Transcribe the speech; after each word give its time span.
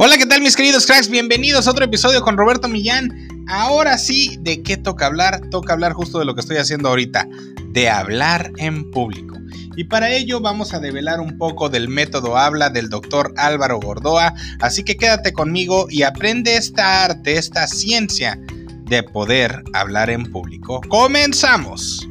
Hola, 0.00 0.16
¿qué 0.16 0.26
tal 0.26 0.42
mis 0.42 0.54
queridos 0.54 0.86
cracks? 0.86 1.08
Bienvenidos 1.08 1.66
a 1.66 1.72
otro 1.72 1.84
episodio 1.84 2.22
con 2.22 2.36
Roberto 2.36 2.68
Millán. 2.68 3.10
Ahora 3.48 3.98
sí, 3.98 4.38
¿de 4.42 4.62
qué 4.62 4.76
toca 4.76 5.06
hablar? 5.06 5.50
Toca 5.50 5.72
hablar 5.72 5.92
justo 5.92 6.20
de 6.20 6.24
lo 6.24 6.36
que 6.36 6.40
estoy 6.40 6.58
haciendo 6.58 6.88
ahorita, 6.88 7.26
de 7.72 7.90
hablar 7.90 8.52
en 8.58 8.88
público. 8.92 9.36
Y 9.74 9.84
para 9.84 10.12
ello 10.12 10.38
vamos 10.38 10.72
a 10.72 10.78
develar 10.78 11.18
un 11.18 11.36
poco 11.36 11.68
del 11.68 11.88
método 11.88 12.38
habla 12.38 12.70
del 12.70 12.90
doctor 12.90 13.34
Álvaro 13.36 13.80
Gordoa, 13.80 14.34
así 14.60 14.84
que 14.84 14.96
quédate 14.96 15.32
conmigo 15.32 15.88
y 15.90 16.04
aprende 16.04 16.56
esta 16.56 17.04
arte, 17.04 17.36
esta 17.36 17.66
ciencia 17.66 18.38
de 18.84 19.02
poder 19.02 19.64
hablar 19.72 20.10
en 20.10 20.30
público. 20.30 20.80
¡Comenzamos! 20.88 22.06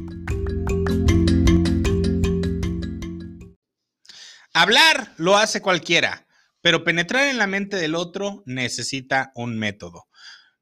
Hablar 4.52 5.14
lo 5.16 5.38
hace 5.38 5.62
cualquiera 5.62 6.27
pero 6.60 6.84
penetrar 6.84 7.28
en 7.28 7.38
la 7.38 7.46
mente 7.46 7.76
del 7.76 7.94
otro 7.94 8.42
necesita 8.46 9.32
un 9.34 9.58
método. 9.58 10.08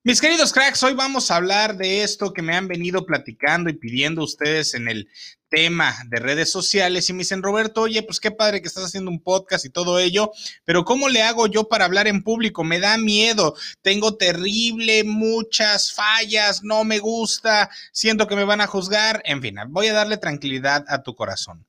Mis 0.06 0.20
queridos 0.20 0.52
cracks, 0.52 0.84
hoy 0.84 0.94
vamos 0.94 1.32
a 1.32 1.36
hablar 1.36 1.76
de 1.76 2.04
esto 2.04 2.32
que 2.32 2.40
me 2.40 2.54
han 2.54 2.68
venido 2.68 3.04
platicando 3.04 3.70
y 3.70 3.72
pidiendo 3.72 4.22
ustedes 4.22 4.74
en 4.74 4.86
el 4.86 5.08
tema 5.48 5.96
de 6.06 6.20
redes 6.20 6.48
sociales 6.48 7.08
y 7.08 7.12
me 7.12 7.20
dicen, 7.20 7.42
Roberto, 7.42 7.82
oye, 7.82 8.04
pues 8.04 8.20
qué 8.20 8.30
padre 8.30 8.60
que 8.60 8.68
estás 8.68 8.84
haciendo 8.84 9.10
un 9.10 9.20
podcast 9.20 9.64
y 9.64 9.70
todo 9.70 9.98
ello, 9.98 10.30
pero 10.64 10.84
¿cómo 10.84 11.08
le 11.08 11.22
hago 11.22 11.48
yo 11.48 11.68
para 11.68 11.86
hablar 11.86 12.06
en 12.06 12.22
público? 12.22 12.62
Me 12.62 12.78
da 12.78 12.98
miedo, 12.98 13.56
tengo 13.82 14.16
terrible, 14.16 15.02
muchas 15.02 15.92
fallas, 15.92 16.62
no 16.62 16.84
me 16.84 17.00
gusta, 17.00 17.68
siento 17.90 18.28
que 18.28 18.36
me 18.36 18.44
van 18.44 18.60
a 18.60 18.68
juzgar, 18.68 19.22
en 19.24 19.42
fin, 19.42 19.56
voy 19.70 19.88
a 19.88 19.92
darle 19.92 20.18
tranquilidad 20.18 20.84
a 20.86 21.02
tu 21.02 21.16
corazón. 21.16 21.66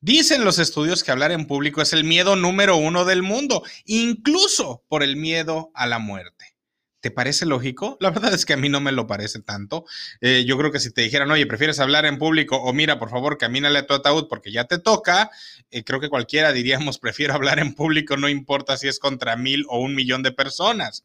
Dicen 0.00 0.44
los 0.44 0.60
estudios 0.60 1.02
que 1.02 1.10
hablar 1.10 1.32
en 1.32 1.46
público 1.46 1.82
es 1.82 1.92
el 1.92 2.04
miedo 2.04 2.36
número 2.36 2.76
uno 2.76 3.04
del 3.04 3.22
mundo, 3.22 3.64
incluso 3.84 4.84
por 4.88 5.02
el 5.02 5.16
miedo 5.16 5.72
a 5.74 5.86
la 5.88 5.98
muerte. 5.98 6.56
¿Te 7.00 7.10
parece 7.10 7.46
lógico? 7.46 7.96
La 8.00 8.10
verdad 8.10 8.32
es 8.32 8.44
que 8.44 8.52
a 8.52 8.56
mí 8.56 8.68
no 8.68 8.80
me 8.80 8.92
lo 8.92 9.08
parece 9.08 9.40
tanto. 9.40 9.84
Eh, 10.20 10.44
yo 10.46 10.56
creo 10.56 10.70
que 10.70 10.78
si 10.78 10.92
te 10.92 11.02
dijeran, 11.02 11.30
oye, 11.30 11.46
¿prefieres 11.46 11.80
hablar 11.80 12.06
en 12.06 12.18
público? 12.18 12.56
O 12.56 12.72
mira, 12.72 12.98
por 13.00 13.10
favor, 13.10 13.38
camínale 13.38 13.80
a 13.80 13.86
tu 13.86 13.94
ataúd 13.94 14.28
porque 14.28 14.52
ya 14.52 14.64
te 14.64 14.78
toca. 14.78 15.30
Eh, 15.70 15.82
creo 15.82 16.00
que 16.00 16.08
cualquiera 16.08 16.52
diríamos, 16.52 16.98
prefiero 17.00 17.34
hablar 17.34 17.58
en 17.58 17.74
público, 17.74 18.16
no 18.16 18.28
importa 18.28 18.76
si 18.76 18.86
es 18.86 19.00
contra 19.00 19.36
mil 19.36 19.64
o 19.68 19.80
un 19.80 19.96
millón 19.96 20.22
de 20.22 20.30
personas. 20.32 21.04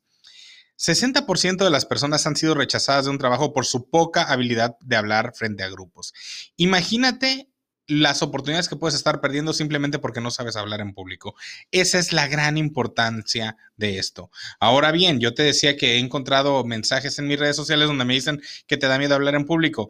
60% 0.78 1.64
de 1.64 1.70
las 1.70 1.86
personas 1.86 2.26
han 2.26 2.36
sido 2.36 2.56
rechazadas 2.56 3.06
de 3.06 3.12
un 3.12 3.20
trabajo 3.20 3.54
por 3.54 3.66
su 3.66 3.90
poca 3.90 4.24
habilidad 4.24 4.76
de 4.82 4.96
hablar 4.96 5.34
frente 5.36 5.64
a 5.64 5.70
grupos. 5.70 6.14
Imagínate 6.58 7.53
las 7.88 8.22
oportunidades 8.22 8.70
que 8.70 8.76
puedes 8.76 8.96
estar 8.96 9.20
perdiendo 9.20 9.54
simplemente 9.54 10.00
porque 10.00 10.22
no 10.22 10.32
sabes 10.32 10.56
hablar 10.56 10.82
en 10.82 10.94
público. 10.94 11.36
Esa 11.72 12.00
es 12.00 12.14
la 12.14 12.28
gran 12.28 12.58
importancia 12.58 13.58
de 13.78 14.00
esto. 14.00 14.32
Ahora 14.60 14.92
bien, 14.92 15.20
yo 15.20 15.34
te 15.34 15.44
decía 15.44 15.76
que 15.78 15.96
he 15.96 16.00
encontrado 16.00 16.64
mensajes 16.64 17.20
en 17.20 17.28
mis 17.28 17.40
redes 17.40 17.56
sociales 17.56 17.88
donde 17.88 18.06
me 18.06 18.14
dicen 18.14 18.42
que 18.68 18.78
te 18.78 18.88
da 18.88 18.98
miedo 18.98 19.16
hablar 19.16 19.36
en 19.36 19.46
público. 19.46 19.90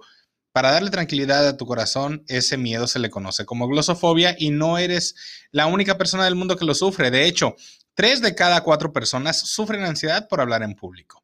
Para 0.52 0.72
darle 0.72 0.92
tranquilidad 0.92 1.48
a 1.48 1.58
tu 1.58 1.66
corazón, 1.66 2.24
ese 2.28 2.58
miedo 2.58 2.86
se 2.88 3.00
le 3.00 3.10
conoce 3.10 3.46
como 3.46 3.68
glosofobia 3.68 4.36
y 4.38 4.52
no 4.52 4.78
eres 4.78 5.16
la 5.52 5.66
única 5.66 5.98
persona 5.98 6.26
del 6.26 6.36
mundo 6.36 6.58
que 6.58 6.66
lo 6.66 6.76
sufre. 6.76 7.10
De 7.10 7.26
hecho, 7.26 7.56
tres 7.96 8.22
de 8.22 8.36
cada 8.36 8.62
cuatro 8.62 8.94
personas 8.94 9.40
sufren 9.40 9.84
ansiedad 9.84 10.28
por 10.28 10.42
hablar 10.42 10.62
en 10.62 10.76
público 10.76 11.23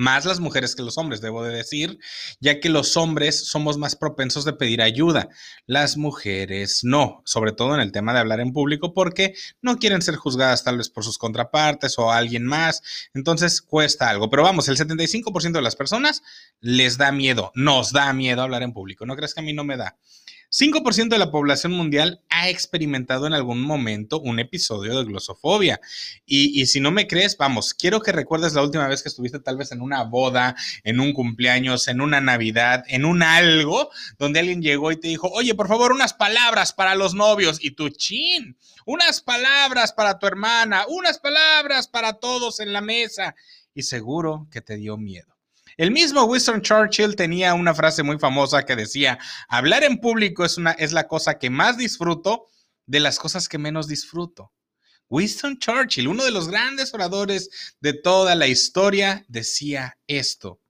más 0.00 0.24
las 0.24 0.40
mujeres 0.40 0.74
que 0.74 0.82
los 0.82 0.96
hombres, 0.96 1.20
debo 1.20 1.44
de 1.44 1.54
decir, 1.54 1.98
ya 2.40 2.58
que 2.58 2.70
los 2.70 2.96
hombres 2.96 3.46
somos 3.46 3.76
más 3.76 3.96
propensos 3.96 4.46
de 4.46 4.54
pedir 4.54 4.80
ayuda, 4.80 5.28
las 5.66 5.98
mujeres 5.98 6.80
no, 6.84 7.20
sobre 7.26 7.52
todo 7.52 7.74
en 7.74 7.82
el 7.82 7.92
tema 7.92 8.14
de 8.14 8.20
hablar 8.20 8.40
en 8.40 8.54
público, 8.54 8.94
porque 8.94 9.34
no 9.60 9.76
quieren 9.76 10.00
ser 10.00 10.16
juzgadas 10.16 10.64
tal 10.64 10.78
vez 10.78 10.88
por 10.88 11.04
sus 11.04 11.18
contrapartes 11.18 11.98
o 11.98 12.10
alguien 12.10 12.46
más, 12.46 12.82
entonces 13.12 13.60
cuesta 13.60 14.08
algo, 14.08 14.30
pero 14.30 14.42
vamos, 14.42 14.68
el 14.68 14.78
75% 14.78 15.52
de 15.52 15.62
las 15.62 15.76
personas 15.76 16.22
les 16.60 16.96
da 16.96 17.12
miedo, 17.12 17.52
nos 17.54 17.92
da 17.92 18.10
miedo 18.14 18.40
hablar 18.40 18.62
en 18.62 18.72
público, 18.72 19.04
no 19.04 19.16
crees 19.16 19.34
que 19.34 19.40
a 19.40 19.44
mí 19.44 19.52
no 19.52 19.64
me 19.64 19.76
da. 19.76 19.98
5% 20.50 21.10
de 21.10 21.18
la 21.18 21.30
población 21.30 21.72
mundial 21.72 22.22
ha 22.28 22.48
experimentado 22.48 23.26
en 23.28 23.34
algún 23.34 23.62
momento 23.62 24.20
un 24.20 24.40
episodio 24.40 24.98
de 24.98 25.04
glosofobia. 25.04 25.80
Y, 26.26 26.66
si 26.66 26.80
no 26.80 26.90
me 26.90 27.06
crees, 27.06 27.36
vamos, 27.36 27.72
quiero 27.72 28.00
que 28.00 28.10
recuerdes 28.10 28.54
la 28.54 28.62
última 28.62 28.88
vez 28.88 29.02
que 29.02 29.08
estuviste 29.08 29.38
tal 29.38 29.56
vez 29.56 29.70
en 29.70 29.80
una 29.80 30.02
boda, 30.02 30.56
en 30.82 30.98
un 30.98 31.12
cumpleaños, 31.12 31.86
en 31.86 32.00
una 32.00 32.20
Navidad, 32.20 32.84
en 32.88 33.04
un 33.04 33.22
algo, 33.22 33.90
donde 34.18 34.40
alguien 34.40 34.60
llegó 34.60 34.90
y 34.90 34.98
te 34.98 35.08
dijo, 35.08 35.28
oye, 35.28 35.54
por 35.54 35.68
favor, 35.68 35.92
unas 35.92 36.14
palabras 36.14 36.72
para 36.72 36.96
los 36.96 37.14
novios. 37.14 37.62
Y 37.62 37.72
tu 37.72 37.88
chin, 37.90 38.56
unas 38.86 39.20
palabras 39.20 39.92
para 39.92 40.18
tu 40.18 40.26
hermana, 40.26 40.84
unas 40.88 41.20
palabras 41.20 41.86
para 41.86 42.14
todos 42.14 42.58
en 42.58 42.72
la 42.72 42.80
mesa. 42.80 43.36
Y 43.72 43.82
seguro 43.82 44.48
que 44.50 44.60
te 44.60 44.76
dio 44.76 44.96
miedo. 44.96 45.39
El 45.76 45.90
mismo 45.90 46.24
Winston 46.24 46.62
Churchill 46.62 47.16
tenía 47.16 47.54
una 47.54 47.74
frase 47.74 48.02
muy 48.02 48.18
famosa 48.18 48.64
que 48.64 48.76
decía, 48.76 49.18
hablar 49.48 49.84
en 49.84 49.98
público 49.98 50.44
es, 50.44 50.58
una, 50.58 50.72
es 50.72 50.92
la 50.92 51.08
cosa 51.08 51.38
que 51.38 51.50
más 51.50 51.76
disfruto 51.76 52.46
de 52.86 53.00
las 53.00 53.18
cosas 53.18 53.48
que 53.48 53.58
menos 53.58 53.86
disfruto. 53.88 54.52
Winston 55.08 55.58
Churchill, 55.58 56.08
uno 56.08 56.24
de 56.24 56.30
los 56.30 56.48
grandes 56.48 56.94
oradores 56.94 57.74
de 57.80 57.94
toda 57.94 58.34
la 58.34 58.46
historia, 58.46 59.24
decía 59.28 59.98
esto, 60.06 60.60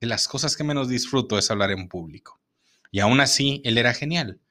de 0.00 0.06
las 0.06 0.28
cosas 0.28 0.56
que 0.56 0.64
menos 0.64 0.88
disfruto 0.88 1.38
es 1.38 1.50
hablar 1.50 1.70
en 1.70 1.88
público. 1.88 2.40
Y 2.90 3.00
aún 3.00 3.20
así, 3.20 3.62
él 3.64 3.78
era 3.78 3.94
genial. 3.94 4.41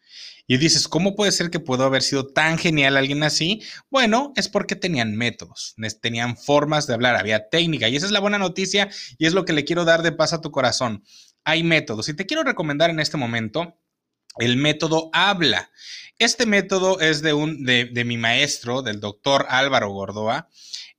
Y 0.47 0.57
dices, 0.57 0.87
¿cómo 0.87 1.15
puede 1.15 1.31
ser 1.31 1.49
que 1.49 1.59
pudo 1.59 1.85
haber 1.85 2.01
sido 2.01 2.27
tan 2.27 2.57
genial 2.57 2.97
alguien 2.97 3.23
así? 3.23 3.61
Bueno, 3.89 4.33
es 4.35 4.49
porque 4.49 4.75
tenían 4.75 5.15
métodos, 5.15 5.75
tenían 6.01 6.35
formas 6.35 6.87
de 6.87 6.93
hablar, 6.93 7.15
había 7.15 7.49
técnica. 7.49 7.87
Y 7.87 7.95
esa 7.95 8.05
es 8.05 8.11
la 8.11 8.19
buena 8.19 8.37
noticia 8.37 8.89
y 9.17 9.25
es 9.25 9.33
lo 9.33 9.45
que 9.45 9.53
le 9.53 9.63
quiero 9.63 9.85
dar 9.85 10.01
de 10.01 10.11
paz 10.11 10.33
a 10.33 10.41
tu 10.41 10.51
corazón. 10.51 11.03
Hay 11.43 11.63
métodos. 11.63 12.09
Y 12.09 12.15
te 12.15 12.25
quiero 12.25 12.43
recomendar 12.43 12.89
en 12.89 12.99
este 12.99 13.17
momento 13.17 13.77
el 14.37 14.57
método 14.57 15.09
habla. 15.13 15.71
Este 16.17 16.45
método 16.45 16.99
es 16.99 17.21
de, 17.21 17.33
un, 17.33 17.63
de, 17.63 17.85
de 17.85 18.05
mi 18.05 18.17
maestro, 18.17 18.81
del 18.81 18.99
doctor 18.99 19.45
Álvaro 19.49 19.89
Gordoa. 19.91 20.49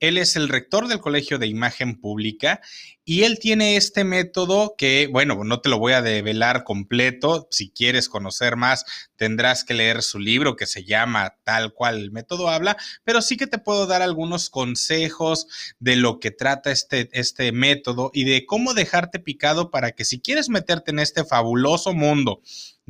Él 0.02 0.18
es 0.18 0.34
el 0.34 0.48
rector 0.48 0.88
del 0.88 0.98
Colegio 0.98 1.38
de 1.38 1.46
Imagen 1.46 2.00
Pública 2.00 2.60
y 3.04 3.22
él 3.22 3.38
tiene 3.38 3.76
este 3.76 4.02
método 4.02 4.74
que, 4.76 5.08
bueno, 5.12 5.44
no 5.44 5.60
te 5.60 5.68
lo 5.68 5.78
voy 5.78 5.92
a 5.92 6.02
develar 6.02 6.64
completo. 6.64 7.46
Si 7.52 7.70
quieres 7.70 8.08
conocer 8.08 8.56
más, 8.56 8.84
tendrás 9.14 9.62
que 9.62 9.74
leer 9.74 10.02
su 10.02 10.18
libro 10.18 10.56
que 10.56 10.66
se 10.66 10.82
llama 10.82 11.36
tal 11.44 11.72
cual 11.72 11.98
el 11.98 12.10
método 12.10 12.48
habla, 12.48 12.76
pero 13.04 13.22
sí 13.22 13.36
que 13.36 13.46
te 13.46 13.58
puedo 13.58 13.86
dar 13.86 14.02
algunos 14.02 14.50
consejos 14.50 15.46
de 15.78 15.94
lo 15.94 16.18
que 16.18 16.32
trata 16.32 16.72
este, 16.72 17.08
este 17.12 17.52
método 17.52 18.10
y 18.12 18.24
de 18.24 18.44
cómo 18.44 18.74
dejarte 18.74 19.20
picado 19.20 19.70
para 19.70 19.92
que 19.92 20.04
si 20.04 20.20
quieres 20.20 20.48
meterte 20.48 20.90
en 20.90 20.98
este 20.98 21.24
fabuloso 21.24 21.94
mundo 21.94 22.42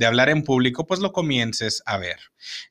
de 0.03 0.07
hablar 0.07 0.31
en 0.31 0.43
público, 0.43 0.85
pues 0.85 0.99
lo 0.99 1.13
comiences 1.13 1.81
a 1.87 1.97
ver. 1.97 2.17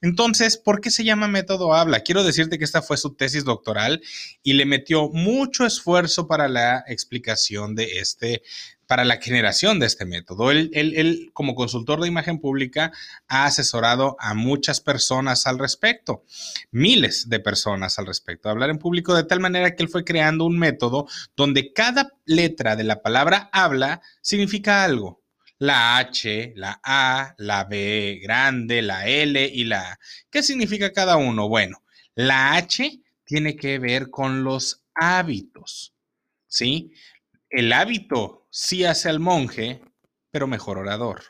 Entonces, 0.01 0.57
¿por 0.57 0.81
qué 0.81 0.91
se 0.91 1.05
llama 1.05 1.29
método 1.29 1.73
habla? 1.73 2.01
Quiero 2.01 2.25
decirte 2.25 2.57
que 2.57 2.65
esta 2.65 2.81
fue 2.81 2.97
su 2.97 3.13
tesis 3.15 3.45
doctoral 3.45 4.01
y 4.43 4.51
le 4.51 4.65
metió 4.65 5.07
mucho 5.07 5.65
esfuerzo 5.65 6.27
para 6.27 6.49
la 6.49 6.83
explicación 6.87 7.73
de 7.73 7.99
este, 7.99 8.43
para 8.85 9.05
la 9.05 9.21
generación 9.21 9.79
de 9.79 9.85
este 9.85 10.03
método. 10.03 10.51
Él, 10.51 10.71
él, 10.73 11.29
como 11.31 11.55
consultor 11.55 12.01
de 12.01 12.09
imagen 12.09 12.39
pública, 12.39 12.91
ha 13.29 13.45
asesorado 13.45 14.17
a 14.19 14.33
muchas 14.33 14.81
personas 14.81 15.47
al 15.47 15.57
respecto, 15.57 16.25
miles 16.69 17.29
de 17.29 17.39
personas 17.39 17.97
al 17.97 18.07
respecto, 18.07 18.49
hablar 18.49 18.71
en 18.71 18.77
público, 18.77 19.15
de 19.15 19.23
tal 19.23 19.39
manera 19.39 19.73
que 19.73 19.83
él 19.83 19.89
fue 19.89 20.03
creando 20.03 20.43
un 20.43 20.59
método 20.59 21.07
donde 21.37 21.71
cada 21.71 22.11
letra 22.25 22.75
de 22.75 22.83
la 22.83 23.01
palabra 23.01 23.49
habla 23.53 24.01
significa 24.21 24.83
algo 24.83 25.20
la 25.61 25.99
H, 25.99 26.53
la 26.55 26.81
A, 26.83 27.35
la 27.37 27.65
B 27.65 28.19
grande, 28.23 28.81
la 28.81 29.05
L 29.05 29.45
y 29.45 29.63
la 29.65 29.91
A. 29.91 29.99
¿Qué 30.31 30.41
significa 30.41 30.91
cada 30.91 31.17
uno? 31.17 31.47
Bueno, 31.47 31.83
la 32.15 32.55
H 32.55 32.99
tiene 33.23 33.55
que 33.55 33.77
ver 33.77 34.09
con 34.09 34.43
los 34.43 34.83
hábitos, 34.95 35.93
¿sí? 36.47 36.93
El 37.47 37.73
hábito 37.73 38.47
sí 38.49 38.85
hace 38.85 39.07
al 39.07 39.19
monje, 39.19 39.83
pero 40.31 40.47
mejor 40.47 40.79
orador. 40.79 41.25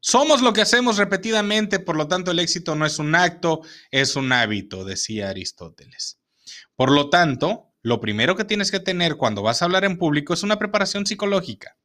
Somos 0.00 0.40
lo 0.40 0.54
que 0.54 0.62
hacemos 0.62 0.96
repetidamente, 0.96 1.78
por 1.78 1.96
lo 1.96 2.08
tanto 2.08 2.30
el 2.30 2.38
éxito 2.38 2.74
no 2.74 2.86
es 2.86 2.98
un 2.98 3.14
acto, 3.14 3.60
es 3.90 4.16
un 4.16 4.32
hábito, 4.32 4.82
decía 4.82 5.28
Aristóteles. 5.28 6.20
Por 6.74 6.90
lo 6.90 7.10
tanto, 7.10 7.74
lo 7.82 8.00
primero 8.00 8.34
que 8.34 8.46
tienes 8.46 8.70
que 8.70 8.80
tener 8.80 9.16
cuando 9.16 9.42
vas 9.42 9.60
a 9.60 9.66
hablar 9.66 9.84
en 9.84 9.98
público 9.98 10.32
es 10.32 10.42
una 10.42 10.58
preparación 10.58 11.04
psicológica. 11.04 11.76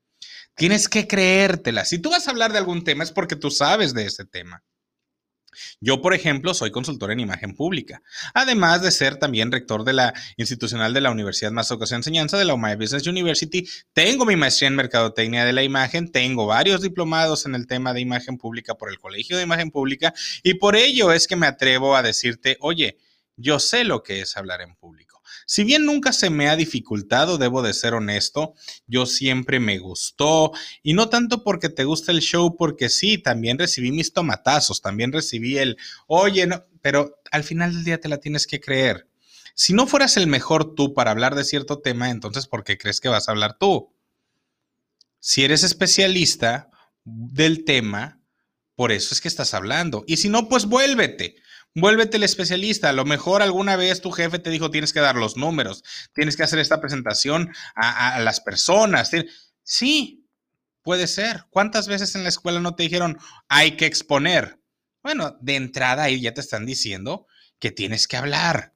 Tienes 0.56 0.88
que 0.88 1.08
creértela. 1.08 1.86
Si 1.86 2.00
tú 2.00 2.10
vas 2.10 2.28
a 2.28 2.32
hablar 2.32 2.52
de 2.52 2.58
algún 2.58 2.84
tema 2.84 3.04
es 3.04 3.12
porque 3.12 3.36
tú 3.36 3.52
sabes 3.52 3.94
de 3.94 4.06
ese 4.06 4.26
tema. 4.26 4.64
Yo, 5.80 6.02
por 6.02 6.14
ejemplo, 6.14 6.54
soy 6.54 6.72
consultor 6.72 7.12
en 7.12 7.20
imagen 7.20 7.56
pública, 7.56 8.02
además 8.34 8.82
de 8.82 8.92
ser 8.92 9.18
también 9.18 9.52
rector 9.52 9.84
de 9.84 9.94
la 9.94 10.14
institucional 10.38 10.94
de 10.94 11.02
la 11.02 11.12
Universidad 11.12 11.52
Más 11.52 11.70
de 11.70 11.96
Enseñanza 11.96 12.38
de 12.38 12.46
la 12.46 12.54
UMAE 12.54 12.78
Business 12.78 13.08
University. 13.08 13.68
Tengo 13.94 14.26
mi 14.26 14.36
maestría 14.36 14.70
en 14.70 14.76
Mercadotecnia 14.76 15.44
de 15.44 15.54
la 15.54 15.64
Imagen, 15.64 16.12
tengo 16.12 16.46
varios 16.46 16.82
diplomados 16.82 17.46
en 17.46 17.56
el 17.56 17.68
tema 17.68 17.94
de 17.94 18.02
imagen 18.02 18.38
pública 18.38 18.76
por 18.76 18.90
el 18.90 19.00
Colegio 19.00 19.38
de 19.38 19.44
Imagen 19.44 19.72
Pública 19.72 20.14
y 20.44 20.54
por 20.56 20.76
ello 20.76 21.12
es 21.12 21.28
que 21.28 21.36
me 21.36 21.48
atrevo 21.48 21.96
a 21.96 22.04
decirte, 22.04 22.58
oye, 22.62 22.98
yo 23.36 23.60
sé 23.60 23.84
lo 23.84 24.04
que 24.04 24.22
es 24.22 24.38
hablar 24.38 24.62
en 24.62 24.76
público. 24.76 25.11
Si 25.52 25.66
bien 25.66 25.86
nunca 25.86 26.14
se 26.14 26.30
me 26.30 26.48
ha 26.48 26.56
dificultado, 26.56 27.38
debo 27.38 27.62
de 27.62 27.74
ser 27.74 27.94
honesto, 27.94 28.54
yo 28.88 29.06
siempre 29.06 29.60
me 29.60 29.80
gustó 29.80 30.54
y 30.82 30.94
no 30.94 31.10
tanto 31.10 31.44
porque 31.44 31.68
te 31.68 31.84
gusta 31.84 32.14
el 32.14 32.22
show, 32.22 32.56
porque 32.56 32.88
sí, 32.88 33.18
también 33.18 33.60
recibí 33.60 33.92
mis 33.92 34.14
tomatazos, 34.14 34.82
también 34.82 35.12
recibí 35.12 35.58
el, 35.58 35.76
oye, 36.08 36.48
no, 36.48 36.64
pero 36.82 37.20
al 37.34 37.44
final 37.44 37.74
del 37.74 37.84
día 37.84 38.00
te 38.00 38.08
la 38.08 38.20
tienes 38.20 38.48
que 38.48 38.62
creer. 38.62 39.10
Si 39.54 39.74
no 39.74 39.88
fueras 39.88 40.16
el 40.16 40.28
mejor 40.28 40.74
tú 40.74 40.94
para 40.94 41.12
hablar 41.12 41.36
de 41.36 41.44
cierto 41.44 41.80
tema, 41.80 42.10
entonces 42.10 42.48
¿por 42.48 42.64
qué 42.64 42.78
crees 42.78 43.02
que 43.02 43.10
vas 43.10 43.28
a 43.28 43.32
hablar 43.32 43.58
tú? 43.58 43.94
Si 45.20 45.44
eres 45.44 45.64
especialista 45.64 46.72
del 47.04 47.66
tema, 47.66 48.22
por 48.76 48.94
eso 48.94 49.14
es 49.14 49.20
que 49.20 49.28
estás 49.28 49.54
hablando. 49.54 50.06
Y 50.08 50.16
si 50.16 50.30
no, 50.30 50.48
pues 50.48 50.66
vuélvete. 50.66 51.36
Vuélvete 51.74 52.18
el 52.18 52.24
especialista. 52.24 52.90
A 52.90 52.94
lo 52.94 53.06
mejor 53.06 53.42
alguna 53.42 53.76
vez 53.76 54.02
tu 54.02 54.12
jefe 54.12 54.40
te 54.40 54.50
dijo 54.50 54.72
tienes 54.72 54.94
que 54.94 55.00
dar 55.00 55.16
los 55.16 55.38
números, 55.38 55.84
tienes 56.14 56.36
que 56.36 56.44
hacer 56.44 56.60
esta 56.60 56.82
presentación 56.82 57.54
a, 57.76 58.16
a 58.16 58.20
las 58.20 58.42
personas. 58.42 59.12
Sí, 59.64 60.28
puede 60.82 61.08
ser. 61.08 61.46
¿Cuántas 61.50 61.88
veces 61.88 62.16
en 62.16 62.24
la 62.24 62.30
escuela 62.30 62.60
no 62.60 62.76
te 62.76 62.84
dijeron 62.84 63.18
hay 63.48 63.78
que 63.78 63.86
exponer? 63.86 64.60
Bueno, 65.04 65.38
de 65.42 65.56
entrada 65.56 66.04
ahí 66.04 66.22
ya 66.22 66.34
te 66.34 66.42
están 66.42 66.66
diciendo 66.66 67.28
que 67.60 67.72
tienes 67.72 68.08
que 68.08 68.18
hablar. 68.18 68.76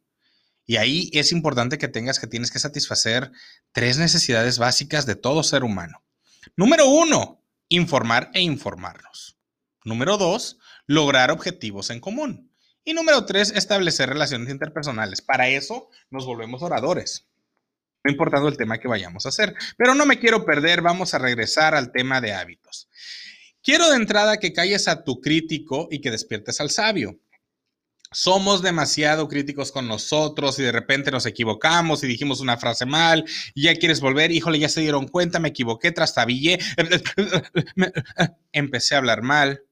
Y 0.66 0.78
ahí 0.78 1.12
es 1.14 1.32
importante 1.32 1.78
que 1.78 1.88
tengas 1.88 2.20
que 2.20 2.28
tienes 2.28 2.50
que 2.50 2.60
satisfacer 2.60 3.32
tres 3.72 3.98
necesidades 3.98 4.58
básicas 4.58 5.06
de 5.06 5.16
todo 5.16 5.44
ser 5.44 5.64
humano. 5.64 6.04
Número 6.56 6.88
uno, 6.88 7.44
informar 7.70 8.32
e 8.34 8.42
informarnos. 8.42 9.38
Número 9.84 10.18
dos, 10.18 10.58
lograr 10.88 11.30
objetivos 11.30 11.92
en 11.92 12.00
común. 12.00 12.52
Y 12.86 12.94
número 12.94 13.26
tres, 13.26 13.52
establecer 13.52 14.08
relaciones 14.08 14.50
interpersonales. 14.50 15.22
Para 15.22 15.50
eso 15.50 15.90
nos 16.12 16.26
volvemos 16.26 16.62
oradores. 16.62 17.28
No 18.04 18.12
importando 18.12 18.48
el 18.48 18.58
tema 18.58 18.78
que 18.78 18.88
vayamos 18.88 19.26
a 19.26 19.30
hacer. 19.30 19.56
Pero 19.78 19.96
no 19.96 20.06
me 20.06 20.20
quiero 20.20 20.46
perder, 20.46 20.82
vamos 20.82 21.14
a 21.14 21.18
regresar 21.18 21.76
al 21.76 21.92
tema 21.92 22.22
de 22.22 22.34
hábitos. 22.34 22.88
Quiero 23.64 23.90
de 23.90 23.96
entrada 23.96 24.38
que 24.38 24.54
calles 24.54 24.88
a 24.88 25.04
tu 25.04 25.20
crítico 25.20 25.88
y 25.90 26.00
que 26.00 26.12
despiertes 26.12 26.62
al 26.62 26.70
sabio 26.70 27.20
somos 28.16 28.62
demasiado 28.62 29.28
críticos 29.28 29.74
con 29.74 29.90
nosotros 29.90 30.58
y 30.58 30.64
de 30.64 30.72
repente 30.72 31.12
nos 31.12 31.26
equivocamos 31.26 32.02
y 32.02 32.08
dijimos 32.08 32.40
una 32.40 32.56
frase 32.56 32.86
mal 32.86 33.26
y 33.54 33.64
ya 33.64 33.76
quieres 33.76 34.00
volver, 34.00 34.32
híjole, 34.32 34.58
ya 34.58 34.70
se 34.70 34.80
dieron 34.80 35.08
cuenta, 35.08 35.40
me 35.40 35.50
equivoqué, 35.50 35.92
trastabillé, 35.92 36.60
empecé 38.54 38.96
a 38.96 39.00
hablar 39.00 39.22
mal. 39.22 39.64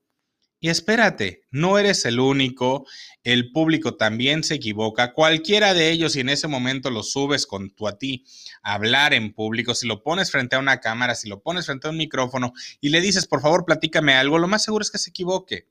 Y 0.63 0.69
espérate, 0.69 1.41
no 1.51 1.77
eres 1.77 2.05
el 2.05 2.21
único, 2.21 2.87
el 3.25 3.51
público 3.51 3.97
también 3.97 4.45
se 4.45 4.55
equivoca, 4.55 5.11
cualquiera 5.11 5.73
de 5.73 5.91
ellos, 5.91 6.15
y 6.15 6.21
en 6.21 6.29
ese 6.29 6.47
momento 6.47 6.89
lo 6.89 7.03
subes 7.03 7.45
con 7.45 7.71
tu 7.71 7.85
a 7.85 7.97
ti 7.97 8.23
a 8.61 8.75
hablar 8.75 9.13
en 9.13 9.33
público, 9.33 9.75
si 9.75 9.87
lo 9.87 10.03
pones 10.03 10.31
frente 10.31 10.55
a 10.55 10.59
una 10.59 10.79
cámara, 10.79 11.15
si 11.15 11.27
lo 11.27 11.41
pones 11.41 11.65
frente 11.65 11.87
a 11.87 11.89
un 11.89 11.97
micrófono 11.97 12.53
y 12.79 12.91
le 12.91 13.01
dices, 13.01 13.27
por 13.27 13.41
favor, 13.41 13.65
platícame 13.65 14.13
algo, 14.13 14.39
lo 14.39 14.47
más 14.47 14.63
seguro 14.63 14.83
es 14.83 14.89
que 14.89 14.99
se 14.99 15.09
equivoque 15.09 15.67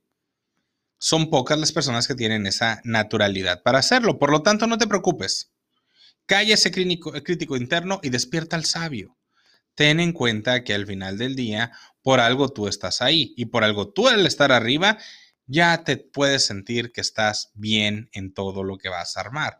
son 0.98 1.30
pocas 1.30 1.58
las 1.58 1.72
personas 1.72 2.06
que 2.06 2.14
tienen 2.14 2.46
esa 2.46 2.82
naturalidad 2.84 3.62
para 3.62 3.78
hacerlo. 3.78 4.18
Por 4.18 4.30
lo 4.30 4.42
tanto, 4.42 4.66
no 4.66 4.76
te 4.76 4.86
preocupes. 4.86 5.52
Calla 6.26 6.52
ese 6.52 6.70
crítico, 6.70 7.56
interno 7.56 7.98
y 8.02 8.10
despierta 8.10 8.56
al 8.56 8.66
sabio. 8.66 9.16
Ten 9.74 10.00
en 10.00 10.12
cuenta 10.12 10.64
que 10.64 10.74
al 10.74 10.86
final 10.86 11.16
del 11.16 11.34
día, 11.34 11.72
por 12.02 12.20
algo 12.20 12.48
tú 12.48 12.68
estás 12.68 13.02
ahí 13.02 13.32
y 13.36 13.46
por 13.46 13.64
algo 13.64 13.88
tú 13.88 14.08
al 14.08 14.26
estar 14.26 14.52
arriba, 14.52 14.98
ya 15.46 15.84
te 15.84 15.96
puedes 15.96 16.46
sentir 16.46 16.92
que 16.92 17.00
estás 17.00 17.50
bien 17.54 18.08
en 18.12 18.32
todo 18.32 18.64
lo 18.64 18.78
que 18.78 18.88
vas 18.88 19.16
a 19.16 19.20
armar. 19.20 19.58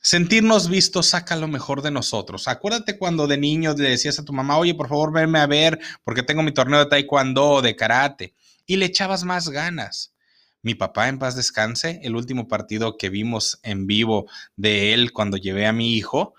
Sentirnos 0.00 0.68
vistos 0.68 1.06
saca 1.06 1.34
lo 1.34 1.48
mejor 1.48 1.82
de 1.82 1.90
nosotros. 1.90 2.46
Acuérdate 2.46 2.96
cuando 2.96 3.26
de 3.26 3.38
niño 3.38 3.74
le 3.74 3.90
decías 3.90 4.18
a 4.20 4.24
tu 4.24 4.32
mamá, 4.32 4.56
oye, 4.56 4.74
por 4.74 4.88
favor, 4.88 5.12
venme 5.12 5.40
a 5.40 5.46
ver 5.46 5.80
porque 6.04 6.22
tengo 6.22 6.44
mi 6.44 6.52
torneo 6.52 6.78
de 6.78 6.86
taekwondo 6.86 7.44
o 7.50 7.62
de 7.62 7.74
karate. 7.74 8.34
Y 8.66 8.76
le 8.76 8.86
echabas 8.86 9.24
más 9.24 9.48
ganas. 9.48 10.14
Mi 10.62 10.74
papá 10.74 11.08
en 11.08 11.18
paz 11.18 11.34
descanse, 11.34 12.00
el 12.02 12.14
último 12.14 12.46
partido 12.46 12.96
que 12.96 13.08
vimos 13.08 13.58
en 13.62 13.86
vivo 13.86 14.30
de 14.54 14.94
él 14.94 15.12
cuando 15.12 15.36
llevé 15.36 15.66
a 15.66 15.72
mi 15.72 15.96
hijo, 15.96 16.34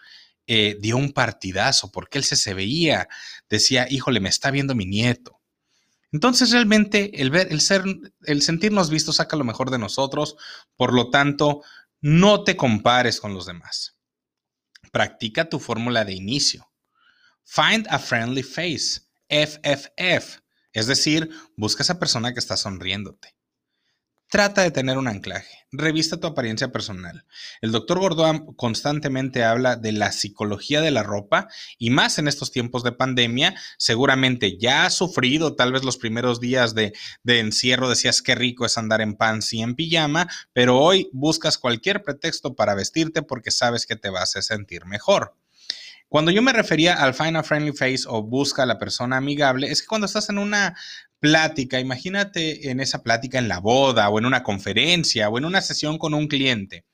eh, 0.47 0.77
dio 0.80 0.95
un 0.95 1.12
partidazo 1.12 1.91
porque 1.91 2.19
él 2.19 2.23
se, 2.23 2.38
se 2.38 2.53
veía, 2.53 3.09
decía, 3.49 3.88
híjole, 3.89 4.19
me 4.19 4.29
está 4.29 4.51
viendo 4.51 4.75
mi 4.75 4.85
nieto. 4.85 5.39
Entonces 6.11 6.51
realmente 6.51 7.21
el 7.21 7.29
ver, 7.29 7.51
el 7.51 7.61
ser, 7.61 7.83
el 8.23 8.41
sentirnos 8.41 8.89
vistos 8.89 9.17
saca 9.17 9.35
lo 9.35 9.44
mejor 9.44 9.71
de 9.71 9.79
nosotros, 9.79 10.35
por 10.75 10.94
lo 10.94 11.09
tanto, 11.09 11.63
no 12.01 12.44
te 12.44 12.55
compares 12.55 13.19
con 13.19 13.33
los 13.33 13.45
demás. 13.45 13.97
Practica 14.91 15.49
tu 15.49 15.59
fórmula 15.59 16.05
de 16.05 16.13
inicio. 16.13 16.71
Find 17.44 17.88
a 17.89 17.99
friendly 17.99 18.44
face, 18.44 19.01
FFF, 19.29 20.39
es 20.73 20.88
decir, 20.88 21.29
busca 21.55 21.83
esa 21.83 21.99
persona 21.99 22.33
que 22.33 22.39
está 22.39 22.57
sonriéndote. 22.57 23.36
Trata 24.29 24.62
de 24.62 24.71
tener 24.71 24.97
un 24.97 25.07
anclaje. 25.07 25.65
Revista 25.71 26.19
tu 26.19 26.27
apariencia 26.27 26.68
personal. 26.68 27.24
El 27.62 27.71
doctor 27.71 28.00
Gordon 28.00 28.53
constantemente 28.56 29.45
habla 29.45 29.77
de 29.77 29.94
la 29.94 30.12
psicología 30.12 30.81
de 30.81 30.91
la 30.91 31.01
ropa 31.01 31.47
y 31.77 31.91
más 31.91 32.19
en 32.19 32.27
estos 32.27 32.51
tiempos 32.51 32.83
de 32.83 32.91
pandemia. 32.91 33.56
Seguramente 33.77 34.57
ya 34.57 34.85
has 34.85 34.95
sufrido 34.95 35.56
tal 35.56 35.71
vez 35.71 35.85
los 35.85 35.95
primeros 35.95 36.41
días 36.41 36.75
de, 36.75 36.91
de 37.24 37.39
encierro. 37.39 37.88
Decías 37.88 38.21
qué 38.21 38.35
rico 38.35 38.65
es 38.65 38.77
andar 38.77 39.00
en 39.00 39.15
pants 39.15 39.53
y 39.53 39.62
en 39.62 39.75
pijama, 39.75 40.27
pero 40.51 40.77
hoy 40.77 41.09
buscas 41.13 41.57
cualquier 41.57 42.03
pretexto 42.03 42.53
para 42.53 42.75
vestirte 42.75 43.21
porque 43.21 43.51
sabes 43.51 43.85
que 43.85 43.95
te 43.95 44.09
vas 44.09 44.35
a 44.35 44.41
sentir 44.41 44.85
mejor. 44.85 45.35
Cuando 46.09 46.31
yo 46.31 46.41
me 46.41 46.53
refería 46.53 46.94
al 46.95 47.13
find 47.13 47.35
a 47.35 47.44
friendly 47.44 47.73
face 47.73 48.03
o 48.07 48.23
busca 48.23 48.63
a 48.63 48.65
la 48.65 48.77
persona 48.77 49.18
amigable, 49.18 49.69
es 49.69 49.81
que 49.81 49.88
cuando 49.88 50.06
estás 50.06 50.30
en 50.30 50.38
una 50.38 50.73
plática, 51.19 51.79
imagínate 51.79 52.69
en 52.69 52.79
esa 52.79 53.03
plática 53.03 53.39
en 53.39 53.47
la 53.47 53.59
boda 53.59 54.09
o 54.09 54.19
en 54.19 54.25
una 54.25 54.43
conferencia 54.43 55.29
o 55.29 55.37
en 55.37 55.45
una 55.45 55.61
sesión 55.61 55.97
con 55.97 56.13
un 56.13 56.27
cliente. 56.27 56.85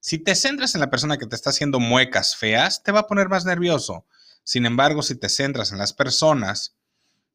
Si 0.00 0.18
te 0.18 0.34
centras 0.34 0.74
en 0.74 0.80
la 0.80 0.90
persona 0.90 1.18
que 1.18 1.26
te 1.26 1.34
está 1.34 1.50
haciendo 1.50 1.80
muecas 1.80 2.36
feas, 2.36 2.82
te 2.82 2.92
va 2.92 3.00
a 3.00 3.06
poner 3.06 3.28
más 3.28 3.44
nervioso. 3.44 4.06
Sin 4.44 4.64
embargo, 4.64 5.02
si 5.02 5.16
te 5.16 5.28
centras 5.28 5.72
en 5.72 5.78
las 5.78 5.92
personas 5.92 6.76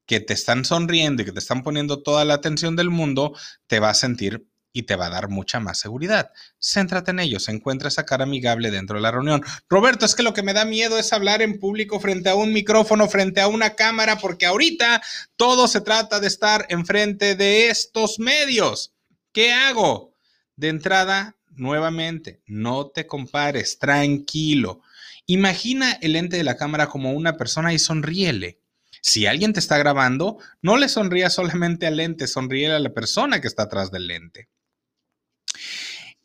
que 0.05 0.19
te 0.19 0.33
están 0.33 0.65
sonriendo 0.65 1.21
y 1.21 1.25
que 1.25 1.31
te 1.31 1.39
están 1.39 1.63
poniendo 1.63 2.01
toda 2.01 2.25
la 2.25 2.35
atención 2.35 2.75
del 2.75 2.89
mundo, 2.89 3.37
te 3.67 3.79
va 3.79 3.89
a 3.89 3.93
sentir 3.93 4.47
y 4.73 4.83
te 4.83 4.95
va 4.95 5.05
a 5.05 5.11
dar 5.11 5.29
mucha 5.29 5.59
más 5.59 5.79
seguridad. 5.79 6.31
Céntrate 6.59 7.11
en 7.11 7.19
ellos, 7.19 7.47
encuentra 7.47 7.87
esa 7.87 8.05
cara 8.05 8.23
amigable 8.23 8.71
dentro 8.71 8.97
de 8.97 9.03
la 9.03 9.11
reunión. 9.11 9.43
Roberto, 9.69 10.05
es 10.05 10.15
que 10.15 10.23
lo 10.23 10.33
que 10.33 10.41
me 10.41 10.53
da 10.53 10.65
miedo 10.65 10.97
es 10.97 11.13
hablar 11.13 11.41
en 11.43 11.59
público 11.59 11.99
frente 11.99 12.29
a 12.29 12.35
un 12.35 12.51
micrófono, 12.51 13.07
frente 13.07 13.39
a 13.39 13.47
una 13.47 13.75
cámara, 13.75 14.17
porque 14.17 14.47
ahorita 14.47 15.01
todo 15.37 15.67
se 15.67 15.81
trata 15.81 16.19
de 16.19 16.27
estar 16.27 16.65
enfrente 16.69 17.35
de 17.35 17.69
estos 17.69 18.17
medios. 18.17 18.93
¿Qué 19.31 19.53
hago? 19.53 20.15
De 20.55 20.69
entrada, 20.69 21.37
nuevamente, 21.51 22.41
no 22.47 22.87
te 22.87 23.05
compares, 23.05 23.77
tranquilo. 23.77 24.81
Imagina 25.27 25.93
el 26.01 26.13
lente 26.13 26.37
de 26.37 26.43
la 26.43 26.57
cámara 26.57 26.87
como 26.87 27.13
una 27.13 27.37
persona 27.37 27.73
y 27.73 27.79
sonríele. 27.79 28.59
Si 29.01 29.25
alguien 29.25 29.53
te 29.53 29.59
está 29.59 29.77
grabando, 29.77 30.37
no 30.61 30.77
le 30.77 30.89
sonría 30.89 31.29
solamente 31.29 31.85
al 31.87 31.97
lente, 31.97 32.25
sonríe 32.25 32.71
a 32.71 32.79
la 32.79 32.93
persona 32.93 33.41
que 33.41 33.47
está 33.47 33.63
atrás 33.63 33.91
del 33.91 34.07
lente. 34.07 34.49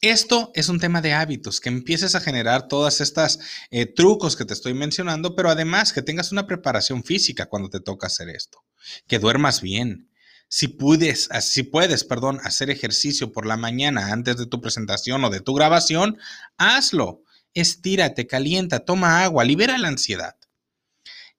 Esto 0.00 0.52
es 0.54 0.68
un 0.68 0.78
tema 0.78 1.00
de 1.00 1.12
hábitos, 1.12 1.60
que 1.60 1.70
empieces 1.70 2.14
a 2.14 2.20
generar 2.20 2.68
todas 2.68 3.00
estas 3.00 3.40
eh, 3.72 3.84
trucos 3.84 4.36
que 4.36 4.44
te 4.44 4.54
estoy 4.54 4.72
mencionando, 4.72 5.34
pero 5.34 5.50
además 5.50 5.92
que 5.92 6.02
tengas 6.02 6.30
una 6.30 6.46
preparación 6.46 7.02
física 7.02 7.46
cuando 7.46 7.68
te 7.68 7.80
toca 7.80 8.06
hacer 8.06 8.28
esto, 8.28 8.64
que 9.08 9.18
duermas 9.18 9.60
bien. 9.60 10.08
Si 10.46 10.68
puedes, 10.68 11.28
si 11.40 11.64
puedes, 11.64 12.04
perdón, 12.04 12.38
hacer 12.44 12.70
ejercicio 12.70 13.32
por 13.32 13.44
la 13.44 13.56
mañana 13.56 14.12
antes 14.12 14.36
de 14.36 14.46
tu 14.46 14.60
presentación 14.60 15.24
o 15.24 15.30
de 15.30 15.40
tu 15.40 15.52
grabación, 15.52 16.16
hazlo. 16.58 17.24
Estírate, 17.52 18.28
calienta, 18.28 18.84
toma 18.84 19.24
agua, 19.24 19.44
libera 19.44 19.78
la 19.78 19.88
ansiedad 19.88 20.37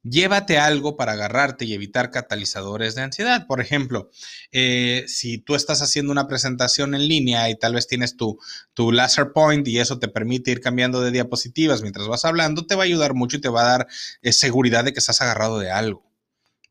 llévate 0.04 0.58
algo 0.58 0.96
para 0.96 1.14
agarrarte 1.14 1.66
y 1.66 1.74
evitar 1.74 2.12
catalizadores 2.12 2.96
de 2.96 3.02
ansiedad. 3.02 3.48
Por 3.48 3.62
ejemplo, 3.62 4.10
eh, 4.52 5.06
si 5.08 5.38
tú 5.38 5.56
estás 5.56 5.82
haciendo 5.82 6.12
una 6.12 6.28
presentación 6.28 6.96
en 6.96 7.08
línea 7.08 7.50
y 7.50 7.58
tal 7.58 7.74
vez 7.76 7.88
tienes 7.88 8.16
tu, 8.18 8.40
tu 8.74 8.92
laser 8.92 9.32
point 9.34 9.68
y 9.68 9.80
eso 9.80 10.00
te 10.00 10.08
permite 10.08 10.52
ir 10.52 10.62
cambiando 10.62 11.02
de 11.02 11.12
diapositivas 11.12 11.82
mientras 11.82 12.08
vas 12.08 12.26
hablando, 12.26 12.66
te 12.66 12.76
va 12.76 12.84
a 12.84 12.86
ayudar 12.86 13.14
mucho 13.14 13.38
y 13.38 13.42
te 13.42 13.50
va 13.50 13.62
a 13.62 13.78
dar 13.78 13.88
eh, 14.22 14.32
seguridad 14.32 14.84
de 14.84 14.94
que 14.94 15.00
estás 15.00 15.22
agarrado 15.22 15.60
de 15.60 15.72
algo. 15.72 16.10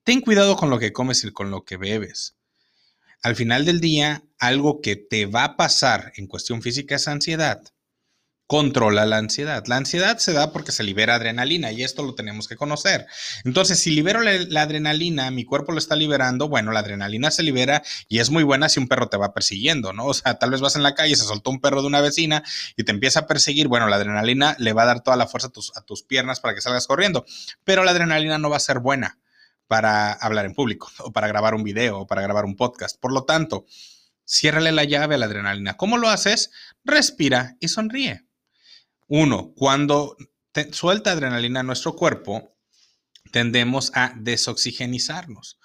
Ten 0.04 0.20
cuidado 0.20 0.56
con 0.56 0.70
lo 0.70 0.78
que 0.78 0.92
comes 0.92 1.22
y 1.24 1.32
con 1.32 1.50
lo 1.50 1.64
que 1.64 1.76
bebes. 1.76 2.36
Al 3.22 3.36
final 3.36 3.64
del 3.64 3.80
día, 3.80 4.24
algo 4.38 4.80
que 4.80 4.96
te 4.96 5.26
va 5.26 5.44
a 5.44 5.56
pasar 5.56 6.12
en 6.16 6.26
cuestión 6.28 6.62
física 6.62 6.94
es 6.94 7.08
ansiedad. 7.08 7.62
Controla 8.48 9.04
la 9.04 9.18
ansiedad. 9.18 9.62
La 9.66 9.76
ansiedad 9.76 10.16
se 10.16 10.32
da 10.32 10.52
porque 10.52 10.72
se 10.72 10.82
libera 10.82 11.14
adrenalina 11.14 11.70
y 11.70 11.84
esto 11.84 12.02
lo 12.02 12.14
tenemos 12.14 12.48
que 12.48 12.56
conocer. 12.56 13.06
Entonces, 13.44 13.78
si 13.78 13.90
libero 13.90 14.22
la, 14.22 14.62
adrenalina, 14.62 15.30
mi 15.30 15.44
cuerpo 15.44 15.72
lo 15.72 15.78
está 15.78 15.94
liberando, 15.96 16.48
bueno, 16.48 16.72
la 16.72 16.80
adrenalina 16.80 17.30
se 17.30 17.42
libera 17.42 17.82
y 18.08 18.20
es 18.20 18.30
muy 18.30 18.44
buena 18.44 18.70
si 18.70 18.80
un 18.80 18.88
perro 18.88 19.10
te 19.10 19.18
va 19.18 19.34
persiguiendo, 19.34 19.92
¿no? 19.92 20.06
O 20.06 20.14
sea, 20.14 20.38
tal 20.38 20.50
vez 20.50 20.62
vas 20.62 20.76
en 20.76 20.82
la 20.82 20.94
calle, 20.94 21.14
se 21.14 21.24
soltó 21.24 21.50
un 21.50 21.60
perro 21.60 21.82
de 21.82 21.88
una 21.88 22.00
vecina 22.00 22.42
y 22.74 22.84
te 22.84 22.90
empieza 22.90 23.20
a 23.20 23.26
perseguir, 23.26 23.68
bueno, 23.68 23.86
la 23.86 23.96
adrenalina 23.96 24.56
le 24.58 24.72
va 24.72 24.84
a 24.84 24.86
dar 24.86 25.02
toda 25.02 25.18
la 25.18 25.26
fuerza 25.26 25.48
a 25.48 25.52
tus, 25.52 25.76
a 25.76 25.82
tus 25.82 26.02
piernas 26.02 26.40
para 26.40 26.54
que 26.54 26.62
salgas 26.62 26.86
corriendo, 26.86 27.26
pero 27.64 27.84
la 27.84 27.90
adrenalina 27.90 28.38
no 28.38 28.48
va 28.48 28.56
a 28.56 28.60
ser 28.60 28.78
buena 28.78 29.18
para 29.66 30.14
hablar 30.14 30.46
en 30.46 30.54
público 30.54 30.90
o 31.00 31.12
para 31.12 31.28
grabar 31.28 31.54
un 31.54 31.64
video 31.64 31.98
o 31.98 32.06
para 32.06 32.22
grabar 32.22 32.46
un 32.46 32.56
podcast. 32.56 32.98
Por 32.98 33.12
lo 33.12 33.24
tanto, 33.24 33.66
ciérrale 34.26 34.72
la 34.72 34.84
llave 34.84 35.16
a 35.16 35.18
la 35.18 35.26
adrenalina. 35.26 35.76
¿Cómo 35.76 35.98
lo 35.98 36.08
haces? 36.08 36.50
Respira 36.82 37.58
y 37.60 37.68
sonríe. 37.68 38.27
Uno, 39.08 39.54
cuando 39.56 40.16
suelta 40.72 41.12
adrenalina 41.12 41.62
nuestro 41.62 41.94
cuerpo, 41.96 42.54
tendemos 43.32 43.90
a 43.94 44.12
desoxigenizarnos. 44.16 45.58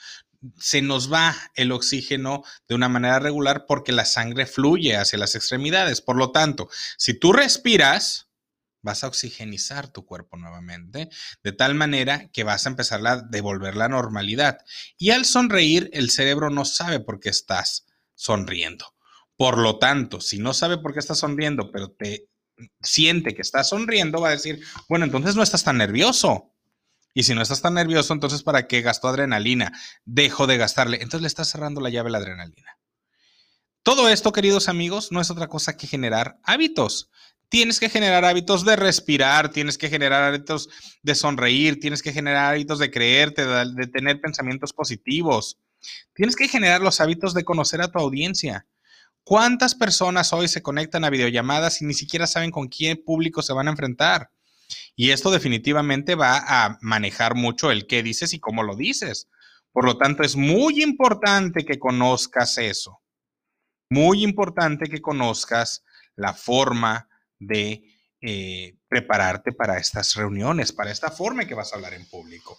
Se 0.57 0.81
nos 0.81 1.11
va 1.11 1.35
el 1.55 1.71
oxígeno 1.71 2.43
de 2.67 2.75
una 2.75 2.89
manera 2.89 3.19
regular 3.19 3.65
porque 3.67 3.91
la 3.91 4.05
sangre 4.05 4.45
fluye 4.45 4.95
hacia 4.95 5.19
las 5.19 5.35
extremidades. 5.35 6.01
Por 6.01 6.15
lo 6.17 6.31
tanto, 6.31 6.69
si 6.97 7.13
tú 7.17 7.33
respiras, 7.33 8.29
vas 8.81 9.03
a 9.03 9.07
oxigenizar 9.07 9.87
tu 9.89 10.05
cuerpo 10.05 10.37
nuevamente, 10.37 11.09
de 11.43 11.51
tal 11.53 11.75
manera 11.75 12.29
que 12.31 12.43
vas 12.43 12.65
a 12.65 12.69
empezar 12.69 13.05
a 13.07 13.21
devolver 13.21 13.75
la 13.75 13.89
normalidad. 13.89 14.59
Y 14.97 15.11
al 15.11 15.25
sonreír, 15.25 15.89
el 15.93 16.11
cerebro 16.11 16.49
no 16.49 16.65
sabe 16.65 16.99
por 16.99 17.19
qué 17.19 17.29
estás 17.29 17.85
sonriendo. 18.15 18.93
Por 19.35 19.57
lo 19.57 19.79
tanto, 19.79 20.21
si 20.21 20.37
no 20.37 20.53
sabe 20.53 20.77
por 20.77 20.93
qué 20.93 20.99
estás 20.99 21.19
sonriendo, 21.19 21.71
pero 21.71 21.91
te 21.91 22.29
siente 22.81 23.33
que 23.33 23.41
estás 23.41 23.69
sonriendo, 23.69 24.21
va 24.21 24.29
a 24.29 24.31
decir, 24.31 24.63
bueno, 24.87 25.05
entonces 25.05 25.35
no 25.35 25.43
estás 25.43 25.63
tan 25.63 25.77
nervioso. 25.77 26.51
Y 27.13 27.23
si 27.23 27.35
no 27.35 27.41
estás 27.41 27.61
tan 27.61 27.75
nervioso, 27.75 28.13
entonces 28.13 28.43
¿para 28.43 28.67
qué 28.67 28.81
gastó 28.81 29.07
adrenalina? 29.07 29.71
Dejo 30.05 30.47
de 30.47 30.57
gastarle. 30.57 30.97
Entonces 30.97 31.21
le 31.21 31.27
estás 31.27 31.49
cerrando 31.49 31.79
la 31.79 31.89
llave 31.89 32.09
la 32.09 32.17
adrenalina. 32.17 32.77
Todo 33.83 34.07
esto, 34.07 34.31
queridos 34.31 34.69
amigos, 34.69 35.11
no 35.11 35.21
es 35.21 35.29
otra 35.29 35.47
cosa 35.47 35.75
que 35.77 35.87
generar 35.87 36.39
hábitos. 36.43 37.09
Tienes 37.49 37.79
que 37.79 37.89
generar 37.89 38.25
hábitos 38.25 38.65
de 38.65 38.75
respirar, 38.75 39.49
tienes 39.49 39.77
que 39.77 39.89
generar 39.89 40.23
hábitos 40.23 40.69
de 41.03 41.13
sonreír, 41.13 41.79
tienes 41.79 42.01
que 42.01 42.13
generar 42.13 42.53
hábitos 42.53 42.79
de 42.79 42.89
creerte, 42.89 43.45
de 43.45 43.87
tener 43.87 44.21
pensamientos 44.21 44.73
positivos. 44.73 45.59
Tienes 46.13 46.35
que 46.35 46.47
generar 46.47 46.81
los 46.81 46.99
hábitos 46.99 47.33
de 47.33 47.43
conocer 47.43 47.81
a 47.81 47.91
tu 47.91 47.99
audiencia. 47.99 48.65
¿Cuántas 49.23 49.73
personas 49.73 50.33
hoy 50.33 50.49
se 50.49 50.61
conectan 50.61 51.05
a 51.05 51.09
videollamadas 51.09 51.81
y 51.81 51.85
ni 51.85 51.93
siquiera 51.93 52.27
saben 52.27 52.51
con 52.51 52.67
qué 52.67 52.95
público 52.97 53.41
se 53.41 53.53
van 53.53 53.67
a 53.67 53.71
enfrentar? 53.71 54.29
Y 54.95 55.11
esto 55.11 55.31
definitivamente 55.31 56.15
va 56.15 56.43
a 56.45 56.77
manejar 56.81 57.35
mucho 57.35 57.71
el 57.71 57.87
qué 57.87 58.03
dices 58.03 58.33
y 58.33 58.39
cómo 58.39 58.63
lo 58.63 58.75
dices. 58.75 59.29
Por 59.71 59.85
lo 59.85 59.97
tanto, 59.97 60.23
es 60.23 60.35
muy 60.35 60.83
importante 60.83 61.65
que 61.65 61.79
conozcas 61.79 62.57
eso. 62.57 63.01
Muy 63.89 64.23
importante 64.23 64.89
que 64.89 65.01
conozcas 65.01 65.83
la 66.15 66.33
forma 66.33 67.07
de 67.39 67.83
eh, 68.21 68.75
prepararte 68.87 69.53
para 69.53 69.77
estas 69.77 70.15
reuniones, 70.15 70.71
para 70.73 70.91
esta 70.91 71.11
forma 71.11 71.45
que 71.45 71.55
vas 71.55 71.71
a 71.71 71.77
hablar 71.77 71.93
en 71.93 72.05
público. 72.05 72.57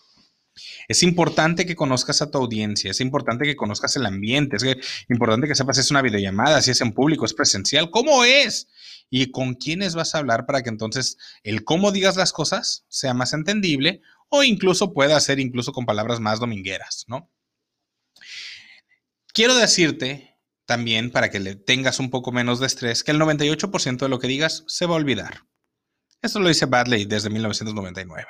Es 0.88 1.02
importante 1.02 1.66
que 1.66 1.75
conozcas 1.75 2.23
a 2.23 2.30
tu 2.30 2.38
audiencia, 2.38 2.90
es 2.90 3.00
importante 3.00 3.44
que 3.44 3.56
conozcas 3.56 3.96
el 3.96 4.06
ambiente, 4.06 4.56
es 4.56 4.64
importante 5.08 5.49
que 5.49 5.54
sepas 5.54 5.76
si 5.76 5.80
es 5.80 5.90
una 5.90 6.02
videollamada, 6.02 6.62
si 6.62 6.70
es 6.70 6.80
en 6.80 6.92
público, 6.92 7.25
es 7.25 7.34
presencial, 7.34 7.90
cómo 7.90 8.25
es 8.25 8.68
y 9.11 9.30
con 9.30 9.54
quiénes 9.54 9.94
vas 9.94 10.14
a 10.14 10.18
hablar 10.18 10.46
para 10.46 10.62
que 10.62 10.70
entonces 10.70 11.18
el 11.42 11.64
cómo 11.64 11.92
digas 11.92 12.16
las 12.16 12.32
cosas 12.32 12.84
sea 12.88 13.14
más 13.14 13.32
entendible 13.32 14.00
o 14.28 14.42
incluso 14.42 14.92
pueda 14.92 15.18
ser 15.20 15.40
incluso 15.40 15.73
con 15.73 15.87
palabras 15.87 16.20
más 16.20 16.40
domingueras, 16.40 17.04
¿no? 17.08 17.30
Quiero 19.32 19.54
decirte 19.56 20.37
también 20.66 21.11
para 21.11 21.30
que 21.30 21.40
le 21.40 21.56
tengas 21.56 21.99
un 21.99 22.11
poco 22.11 22.32
menos 22.32 22.61
de 22.61 22.66
estrés 22.66 23.02
que 23.04 23.11
el 23.11 23.20
98% 23.20 23.99
de 23.99 24.08
lo 24.08 24.18
que 24.18 24.28
digas 24.28 24.64
se 24.66 24.87
va 24.87 24.94
a 24.94 24.99
olvidar. 24.99 25.42
Esto 26.23 26.40
lo 26.40 26.49
dice 26.49 26.66
Badley 26.66 27.04
desde 27.04 27.30
1999. 27.30 28.26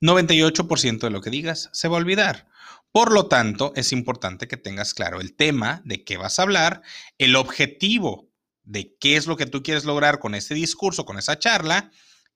98% 0.00 1.00
de 1.00 1.10
lo 1.10 1.20
que 1.20 1.30
digas 1.30 1.68
se 1.72 1.88
va 1.88 1.96
a 1.96 2.00
olvidar. 2.00 2.48
Por 2.92 3.12
lo 3.12 3.26
tanto, 3.26 3.72
es 3.76 3.92
importante 3.92 4.48
que 4.48 4.56
tengas 4.56 4.94
claro 4.94 5.20
el 5.20 5.34
tema 5.34 5.82
de 5.84 6.04
qué 6.04 6.16
vas 6.16 6.38
a 6.38 6.42
hablar, 6.42 6.82
el 7.18 7.36
objetivo 7.36 8.30
de 8.62 8.96
qué 8.98 9.16
es 9.16 9.26
lo 9.26 9.36
que 9.36 9.46
tú 9.46 9.62
quieres 9.62 9.84
lograr 9.84 10.18
con 10.18 10.34
este 10.34 10.54
discurso, 10.54 11.04
con 11.04 11.18
esa 11.18 11.38
charla, 11.38 11.90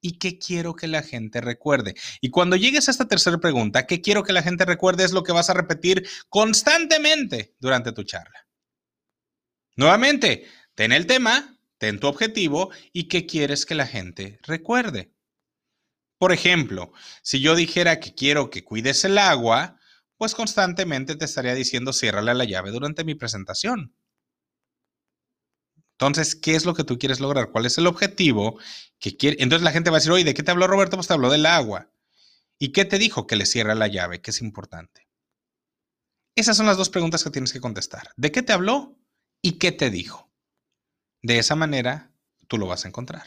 y 0.04 0.18
qué 0.18 0.38
quiero 0.38 0.76
que 0.76 0.86
la 0.86 1.02
gente 1.02 1.40
recuerde. 1.40 1.94
Y 2.20 2.28
cuando 2.28 2.56
llegues 2.56 2.88
a 2.88 2.90
esta 2.90 3.08
tercera 3.08 3.38
pregunta, 3.38 3.86
qué 3.86 4.02
quiero 4.02 4.22
que 4.22 4.34
la 4.34 4.42
gente 4.42 4.66
recuerde 4.66 5.02
es 5.02 5.12
lo 5.12 5.22
que 5.22 5.32
vas 5.32 5.48
a 5.48 5.54
repetir 5.54 6.06
constantemente 6.28 7.54
durante 7.58 7.92
tu 7.92 8.02
charla. 8.02 8.46
Nuevamente, 9.76 10.46
ten 10.74 10.92
el 10.92 11.06
tema, 11.06 11.58
ten 11.78 11.98
tu 11.98 12.06
objetivo 12.06 12.70
y 12.92 13.08
qué 13.08 13.24
quieres 13.24 13.64
que 13.64 13.74
la 13.74 13.86
gente 13.86 14.38
recuerde. 14.42 15.13
Por 16.18 16.32
ejemplo, 16.32 16.92
si 17.22 17.40
yo 17.40 17.54
dijera 17.54 18.00
que 18.00 18.14
quiero 18.14 18.50
que 18.50 18.64
cuides 18.64 19.04
el 19.04 19.18
agua, 19.18 19.78
pues 20.16 20.34
constantemente 20.34 21.16
te 21.16 21.24
estaría 21.24 21.54
diciendo 21.54 21.92
ciérrale 21.92 22.34
la 22.34 22.44
llave 22.44 22.70
durante 22.70 23.04
mi 23.04 23.14
presentación. 23.14 23.94
Entonces, 25.98 26.34
¿qué 26.34 26.54
es 26.54 26.64
lo 26.64 26.74
que 26.74 26.84
tú 26.84 26.98
quieres 26.98 27.20
lograr? 27.20 27.50
¿Cuál 27.50 27.66
es 27.66 27.78
el 27.78 27.86
objetivo 27.86 28.58
que 28.98 29.16
quiere? 29.16 29.36
Entonces 29.40 29.64
la 29.64 29.72
gente 29.72 29.90
va 29.90 29.96
a 29.96 30.00
decir, 30.00 30.12
oye, 30.12 30.24
¿de 30.24 30.34
qué 30.34 30.42
te 30.42 30.50
habló 30.50 30.66
Roberto? 30.66 30.96
Pues 30.96 31.06
te 31.06 31.14
habló 31.14 31.30
del 31.30 31.46
agua. 31.46 31.90
¿Y 32.58 32.72
qué 32.72 32.84
te 32.84 32.98
dijo? 32.98 33.26
Que 33.26 33.36
le 33.36 33.46
cierra 33.46 33.74
la 33.74 33.88
llave, 33.88 34.20
que 34.20 34.30
es 34.30 34.40
importante. 34.40 35.08
Esas 36.36 36.56
son 36.56 36.66
las 36.66 36.76
dos 36.76 36.90
preguntas 36.90 37.22
que 37.22 37.30
tienes 37.30 37.52
que 37.52 37.60
contestar. 37.60 38.10
¿De 38.16 38.32
qué 38.32 38.42
te 38.42 38.52
habló? 38.52 38.98
¿Y 39.40 39.52
qué 39.58 39.70
te 39.70 39.90
dijo? 39.90 40.32
De 41.22 41.38
esa 41.38 41.54
manera, 41.54 42.12
tú 42.48 42.58
lo 42.58 42.66
vas 42.66 42.84
a 42.84 42.88
encontrar. 42.88 43.24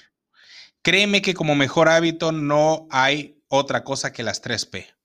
Créeme 0.81 1.21
que 1.21 1.33
como 1.33 1.55
mejor 1.55 1.89
hábito 1.89 2.31
no 2.31 2.87
hay 2.91 3.43
otra 3.47 3.83
cosa 3.83 4.11
que 4.11 4.23
las 4.23 4.41
3P. 4.41 4.95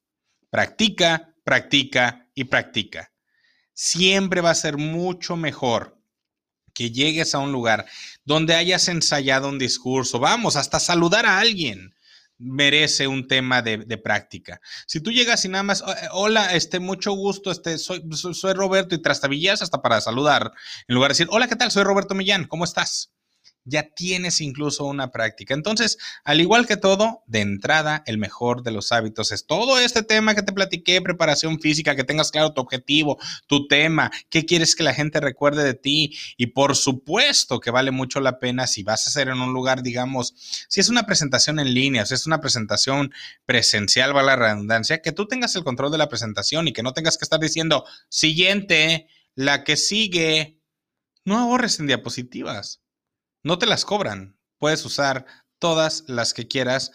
Practica, 0.51 1.35
practica 1.45 2.29
y 2.35 2.45
practica. 2.45 3.13
Siempre 3.75 4.41
va 4.41 4.51
a 4.51 4.55
ser 4.55 4.77
mucho 4.77 5.37
mejor 5.37 5.99
que 6.75 6.91
llegues 6.91 7.35
a 7.35 7.39
un 7.39 7.53
lugar 7.53 7.87
donde 8.25 8.55
hayas 8.55 8.89
ensayado 8.89 9.49
un 9.49 9.59
discurso, 9.59 10.19
vamos, 10.19 10.57
hasta 10.57 10.81
saludar 10.81 11.27
a 11.27 11.39
alguien 11.39 11.95
merece 12.39 13.07
un 13.07 13.29
tema 13.29 13.63
de, 13.63 13.79
práctica. 13.99 14.61
Si 14.87 15.01
tú 15.01 15.13
llegas 15.13 15.45
y 15.45 15.49
nada 15.49 15.63
más, 15.63 15.85
hola, 16.11 16.55
este, 16.55 16.81
mucho 16.81 17.13
gusto, 17.13 17.53
este, 17.53 17.79
soy, 17.79 18.03
soy 18.13 18.53
Roberto 18.55 18.95
y 18.95 19.03
trastabillas 19.03 19.63
hasta 19.63 19.81
para 19.81 20.01
saludar, 20.01 20.53
en 20.89 20.95
lugar 20.95 21.11
de 21.11 21.13
decir, 21.13 21.29
hola, 21.31 21.47
¿qué 21.47 21.57
tal? 21.57 21.71
Soy 21.71 21.85
Roberto 21.85 22.15
Millán, 22.15 22.47
¿cómo 22.47 22.65
estás? 22.65 23.13
Ya 23.65 23.91
tienes 23.95 24.41
incluso 24.41 24.85
una 24.85 25.13
práctica. 25.13 25.55
Entonces, 25.55 25.99
al 26.25 26.41
igual 26.41 26.67
que 26.67 26.77
todo, 26.77 27.23
de 27.27 27.41
entrada, 27.41 28.03
el 28.07 28.19
mejor 28.19 28.63
de 28.63 28.73
los 28.73 28.93
hábitos 28.93 29.33
es 29.33 29.47
todo 29.47 29.79
este 29.79 30.03
tema 30.03 30.35
que 30.35 30.43
te 30.43 30.53
platiqué, 30.53 31.01
preparación 31.01 31.61
física, 31.61 31.95
que 31.95 32.05
tengas 32.05 32.31
claro 32.31 32.53
tu 32.53 32.61
objetivo, 32.61 33.19
tu 33.47 33.69
tema, 33.69 34.11
qué 34.31 34.45
quieres 34.45 34.75
que 34.75 34.83
la 34.83 34.95
gente 34.95 35.21
recuerde 35.21 35.65
de 35.65 35.75
ti. 35.75 36.17
Y 36.37 36.49
por 36.49 36.77
supuesto 36.77 37.61
que 37.61 37.71
vale 37.71 37.91
mucho 37.91 38.21
la 38.21 38.39
pena 38.39 38.67
si 38.67 38.83
vas 38.83 39.07
a 39.07 39.11
hacer 39.11 39.29
en 39.29 39.41
un 39.41 39.53
lugar, 39.53 39.83
digamos, 39.83 40.35
si 40.69 40.81
es 40.81 40.89
una 40.89 41.07
presentación 41.07 41.61
en 41.61 41.73
línea, 41.75 42.07
si 42.07 42.15
es 42.15 42.27
una 42.27 42.41
presentación 42.41 43.13
presencial, 43.47 44.17
va 44.17 44.23
la 44.23 44.37
redundancia, 44.37 45.03
que 45.03 45.13
tú 45.13 45.27
tengas 45.27 45.55
el 45.57 45.65
control 45.65 45.93
de 45.93 45.99
la 45.99 46.09
presentación 46.09 46.69
y 46.69 46.73
que 46.73 46.83
no 46.83 46.93
tengas 46.93 47.17
que 47.17 47.25
estar 47.25 47.41
diciendo, 47.41 47.85
siguiente, 48.09 49.07
la 49.35 49.65
que 49.65 49.77
sigue. 49.77 50.59
No 51.25 51.39
ahorres 51.39 51.79
en 51.79 51.87
diapositivas 51.87 52.82
no 53.43 53.59
te 53.59 53.67
las 53.67 53.85
cobran. 53.85 54.37
Puedes 54.59 54.85
usar 54.85 55.27
todas 55.59 56.05
las 56.07 56.35
que 56.35 56.49
quieras. 56.49 56.93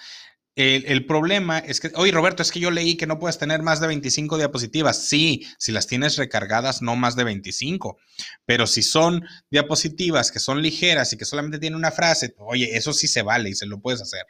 El, 0.56 1.06
problema 1.06 1.60
es 1.60 1.80
que, 1.80 1.92
oye 1.94 2.12
Roberto, 2.12 2.42
es 2.42 2.52
que 2.52 2.60
yo 2.60 2.72
leí 2.72 2.98
que 2.98 3.06
no 3.06 3.20
puedes 3.20 3.38
tener 3.38 3.62
más 3.62 3.80
de 3.80 3.86
25 3.86 4.38
diapositivas. 4.38 4.98
Sí, 4.98 5.46
si 5.60 5.72
las 5.72 5.86
tienes 5.86 6.18
recargadas, 6.18 6.82
no 6.82 6.96
más 6.96 7.16
de 7.16 7.24
25. 7.26 8.00
Pero 8.46 8.66
si 8.66 8.82
son 8.82 9.24
diapositivas 9.52 10.32
que 10.32 10.40
son 10.40 10.64
ligeras 10.64 11.14
y 11.14 11.18
que 11.18 11.26
solamente 11.26 11.60
tienen 11.60 11.78
una 11.78 11.92
frase, 11.92 12.34
oye, 12.40 12.76
eso 12.76 12.92
sí 12.92 13.08
se 13.08 13.22
vale 13.22 13.50
y 13.50 13.56
se 13.56 13.68
lo 13.68 13.80
puedes 13.80 14.02
hacer. 14.02 14.26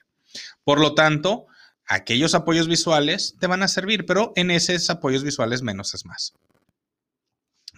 Por 0.66 0.82
lo 0.82 0.96
tanto, 0.96 1.48
aquellos 1.86 2.36
apoyos 2.36 2.68
visuales 2.68 3.36
te 3.40 3.48
van 3.48 3.64
a 3.64 3.70
servir, 3.70 4.06
pero 4.06 4.34
en 4.36 4.52
esos 4.52 4.90
apoyos 4.90 5.24
visuales 5.24 5.62
menos 5.62 5.94
es 5.94 6.06
más. 6.06 6.34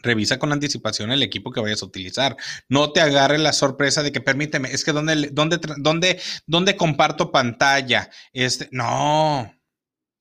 Revisa 0.02 0.40
con 0.40 0.52
anticipación 0.52 1.12
el 1.12 1.24
equipo 1.24 1.52
que 1.52 1.62
vayas 1.62 1.82
a 1.82 1.86
utilizar. 1.86 2.38
No 2.68 2.92
te 2.92 3.02
agarre 3.02 3.38
la 3.38 3.54
sorpresa 3.54 4.04
de 4.04 4.12
que 4.12 4.22
permíteme, 4.22 4.72
es 4.72 4.84
que 4.84 4.92
dónde 4.92 6.78
comparto 6.78 7.32
pantalla. 7.32 8.10
Este, 8.34 8.70
no. 8.72 9.54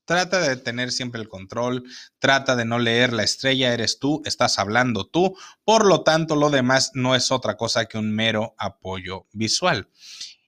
Trata 0.09 0.41
de 0.41 0.57
tener 0.57 0.91
siempre 0.91 1.21
el 1.21 1.29
control, 1.29 1.85
trata 2.19 2.57
de 2.57 2.65
no 2.65 2.79
leer 2.79 3.13
la 3.13 3.25
estrella, 3.25 3.75
eres 3.75 3.99
tú, 3.99 4.23
estás 4.25 4.59
hablando 4.59 5.07
tú, 5.07 5.37
por 5.65 5.85
lo 5.85 6.03
tanto 6.03 6.35
lo 6.35 6.49
demás 6.49 6.93
no 6.95 7.15
es 7.15 7.31
otra 7.31 7.59
cosa 7.59 7.85
que 7.85 7.99
un 7.99 8.15
mero 8.15 8.55
apoyo 8.57 9.27
visual. 9.33 9.91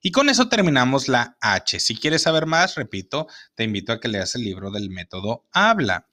Y 0.00 0.12
con 0.12 0.30
eso 0.30 0.48
terminamos 0.48 1.08
la 1.08 1.36
H. 1.42 1.78
Si 1.78 1.94
quieres 1.94 2.22
saber 2.22 2.46
más, 2.46 2.76
repito, 2.76 3.26
te 3.54 3.64
invito 3.64 3.92
a 3.92 4.00
que 4.00 4.08
leas 4.08 4.34
el 4.34 4.44
libro 4.44 4.70
del 4.70 4.88
método 4.88 5.44
Habla. 5.52 6.08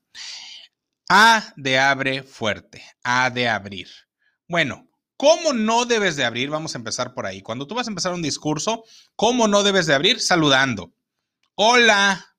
A 1.10 1.54
de 1.56 1.80
abre 1.80 2.24
fuerte, 2.24 2.84
A 3.04 3.30
de 3.30 3.48
abrir. 3.48 3.88
Bueno, 4.48 4.90
¿cómo 5.16 5.54
no 5.54 5.86
debes 5.86 6.16
de 6.16 6.26
abrir? 6.26 6.50
Vamos 6.50 6.76
a 6.76 6.78
empezar 6.78 7.14
por 7.14 7.26
ahí. 7.26 7.42
Cuando 7.42 7.66
tú 7.66 7.76
vas 7.76 7.88
a 7.88 7.92
empezar 7.92 8.14
un 8.14 8.22
discurso, 8.22 8.84
¿cómo 9.16 9.48
no 9.48 9.64
debes 9.64 9.86
de 9.86 9.94
abrir? 9.94 10.20
Saludando. 10.20 10.94
Hola, 11.56 12.38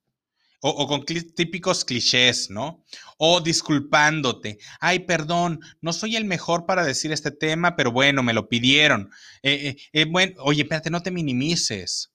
o, 0.61 0.87
con 0.87 1.05
típicos 1.05 1.85
clichés, 1.85 2.51
¿no? 2.51 2.85
O 3.17 3.41
disculpándote. 3.41 4.59
Ay, 4.81 5.01
perdón, 5.01 5.61
no 5.81 5.93
soy 5.93 6.17
el 6.17 6.25
mejor 6.25 6.67
para 6.67 6.85
decir 6.85 7.13
este 7.13 7.31
tema, 7.31 7.77
pero 7.77 7.93
bueno, 7.93 8.23
me 8.23 8.33
lo 8.33 8.49
pidieron. 8.49 9.11
Eh, 9.43 9.69
eh, 9.69 9.77
eh, 9.93 10.05
bueno, 10.05 10.35
oye, 10.39 10.63
espérate, 10.63 10.91
no 10.91 11.03
te 11.03 11.11
minimices. 11.11 12.13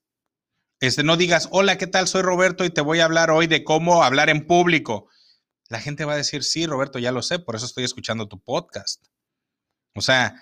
Este, 0.80 1.04
no 1.04 1.16
digas, 1.16 1.48
hola, 1.52 1.78
¿qué 1.78 1.88
tal? 1.88 2.08
Soy 2.08 2.24
Roberto 2.24 2.66
y 2.66 2.70
te 2.70 2.82
voy 2.82 3.00
a 3.00 3.06
hablar 3.06 3.32
hoy 3.32 3.48
de 3.48 3.64
cómo 3.64 4.04
hablar 4.04 4.30
en 4.30 4.46
público. 4.46 5.08
La 5.74 5.80
gente 5.80 6.06
va 6.06 6.14
a 6.14 6.18
decir, 6.18 6.44
sí, 6.44 6.68
Roberto, 6.68 7.00
ya 7.00 7.12
lo 7.12 7.24
sé, 7.24 7.40
por 7.40 7.56
eso 7.56 7.66
estoy 7.66 7.84
escuchando 7.84 8.28
tu 8.28 8.40
podcast. 8.40 9.04
O 9.96 10.02
sea, 10.02 10.36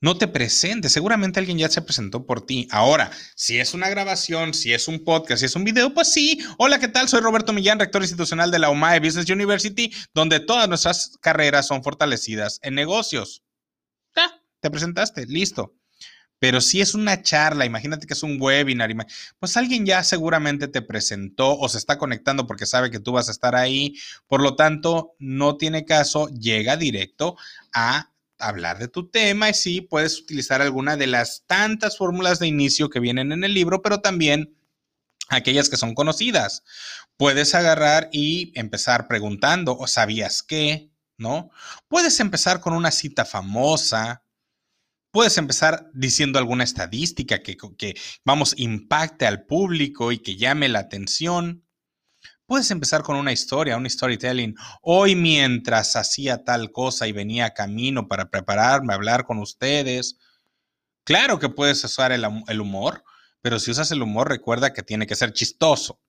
no 0.00 0.16
te 0.16 0.28
presentes. 0.28 0.92
Seguramente 0.92 1.40
alguien 1.40 1.58
ya 1.58 1.68
se 1.68 1.82
presentó 1.82 2.26
por 2.26 2.46
ti. 2.46 2.68
Ahora, 2.70 3.10
si 3.34 3.58
es 3.58 3.74
una 3.74 3.88
grabación, 3.88 4.54
si 4.54 4.72
es 4.72 4.86
un 4.86 5.02
podcast, 5.02 5.40
si 5.40 5.46
es 5.46 5.56
un 5.56 5.64
video, 5.64 5.92
pues 5.94 6.12
sí. 6.12 6.38
Hola, 6.58 6.78
¿qué 6.78 6.86
tal? 6.86 7.08
Soy 7.08 7.22
Roberto 7.22 7.52
Millán, 7.52 7.80
rector 7.80 8.02
institucional 8.02 8.52
de 8.52 8.60
la 8.60 8.70
UMAE 8.70 9.00
Business 9.00 9.28
University, 9.28 9.92
donde 10.14 10.38
todas 10.38 10.68
nuestras 10.68 11.18
carreras 11.20 11.66
son 11.66 11.82
fortalecidas 11.82 12.60
en 12.62 12.76
negocios. 12.76 13.42
Ya, 14.14 14.30
te 14.60 14.70
presentaste, 14.70 15.26
listo. 15.26 15.74
Pero 16.42 16.60
si 16.60 16.80
es 16.80 16.94
una 16.94 17.22
charla, 17.22 17.66
imagínate 17.66 18.04
que 18.04 18.14
es 18.14 18.22
un 18.24 18.36
webinar, 18.40 18.92
pues 19.38 19.56
alguien 19.56 19.86
ya 19.86 20.02
seguramente 20.02 20.66
te 20.66 20.82
presentó 20.82 21.56
o 21.56 21.68
se 21.68 21.78
está 21.78 21.98
conectando 21.98 22.48
porque 22.48 22.66
sabe 22.66 22.90
que 22.90 22.98
tú 22.98 23.12
vas 23.12 23.28
a 23.28 23.30
estar 23.30 23.54
ahí. 23.54 23.94
Por 24.26 24.42
lo 24.42 24.56
tanto, 24.56 25.14
no 25.20 25.56
tiene 25.56 25.84
caso, 25.84 26.26
llega 26.30 26.76
directo 26.76 27.36
a 27.72 28.10
hablar 28.40 28.80
de 28.80 28.88
tu 28.88 29.08
tema 29.08 29.50
y 29.50 29.54
sí, 29.54 29.82
puedes 29.82 30.18
utilizar 30.18 30.60
alguna 30.62 30.96
de 30.96 31.06
las 31.06 31.44
tantas 31.46 31.96
fórmulas 31.96 32.40
de 32.40 32.48
inicio 32.48 32.90
que 32.90 32.98
vienen 32.98 33.30
en 33.30 33.44
el 33.44 33.54
libro, 33.54 33.80
pero 33.80 34.00
también 34.00 34.56
aquellas 35.28 35.68
que 35.68 35.76
son 35.76 35.94
conocidas. 35.94 36.64
Puedes 37.16 37.54
agarrar 37.54 38.08
y 38.10 38.50
empezar 38.58 39.06
preguntando, 39.06 39.78
¿o 39.78 39.86
sabías 39.86 40.42
qué? 40.42 40.90
¿No? 41.16 41.50
Puedes 41.86 42.18
empezar 42.18 42.58
con 42.58 42.72
una 42.72 42.90
cita 42.90 43.24
famosa. 43.24 44.24
Puedes 45.12 45.36
empezar 45.36 45.90
diciendo 45.92 46.38
alguna 46.38 46.64
estadística 46.64 47.42
que, 47.42 47.58
que, 47.76 47.94
vamos, 48.24 48.54
impacte 48.56 49.26
al 49.26 49.44
público 49.44 50.10
y 50.10 50.20
que 50.20 50.36
llame 50.36 50.70
la 50.70 50.78
atención. 50.78 51.66
Puedes 52.46 52.70
empezar 52.70 53.02
con 53.02 53.16
una 53.16 53.30
historia, 53.30 53.76
un 53.76 53.88
storytelling. 53.88 54.54
Hoy 54.80 55.14
mientras 55.14 55.96
hacía 55.96 56.44
tal 56.44 56.72
cosa 56.72 57.06
y 57.08 57.12
venía 57.12 57.50
camino 57.50 58.08
para 58.08 58.30
prepararme 58.30 58.94
a 58.94 58.96
hablar 58.96 59.26
con 59.26 59.38
ustedes. 59.38 60.16
Claro 61.04 61.38
que 61.38 61.50
puedes 61.50 61.84
usar 61.84 62.10
el, 62.10 62.24
el 62.48 62.60
humor, 62.62 63.04
pero 63.42 63.58
si 63.58 63.70
usas 63.70 63.90
el 63.90 64.00
humor 64.00 64.30
recuerda 64.30 64.72
que 64.72 64.82
tiene 64.82 65.06
que 65.06 65.14
ser 65.14 65.34
chistoso. 65.34 66.00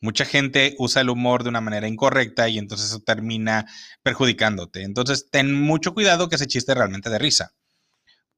Mucha 0.00 0.24
gente 0.24 0.76
usa 0.78 1.02
el 1.02 1.10
humor 1.10 1.42
de 1.42 1.48
una 1.48 1.60
manera 1.60 1.88
incorrecta 1.88 2.48
y 2.48 2.58
entonces 2.58 2.90
eso 2.90 3.00
termina 3.00 3.66
perjudicándote. 4.04 4.82
Entonces, 4.84 5.28
ten 5.30 5.52
mucho 5.52 5.94
cuidado 5.94 6.28
que 6.28 6.36
ese 6.36 6.46
chiste 6.46 6.74
realmente 6.74 7.10
de 7.10 7.18
risa. 7.18 7.54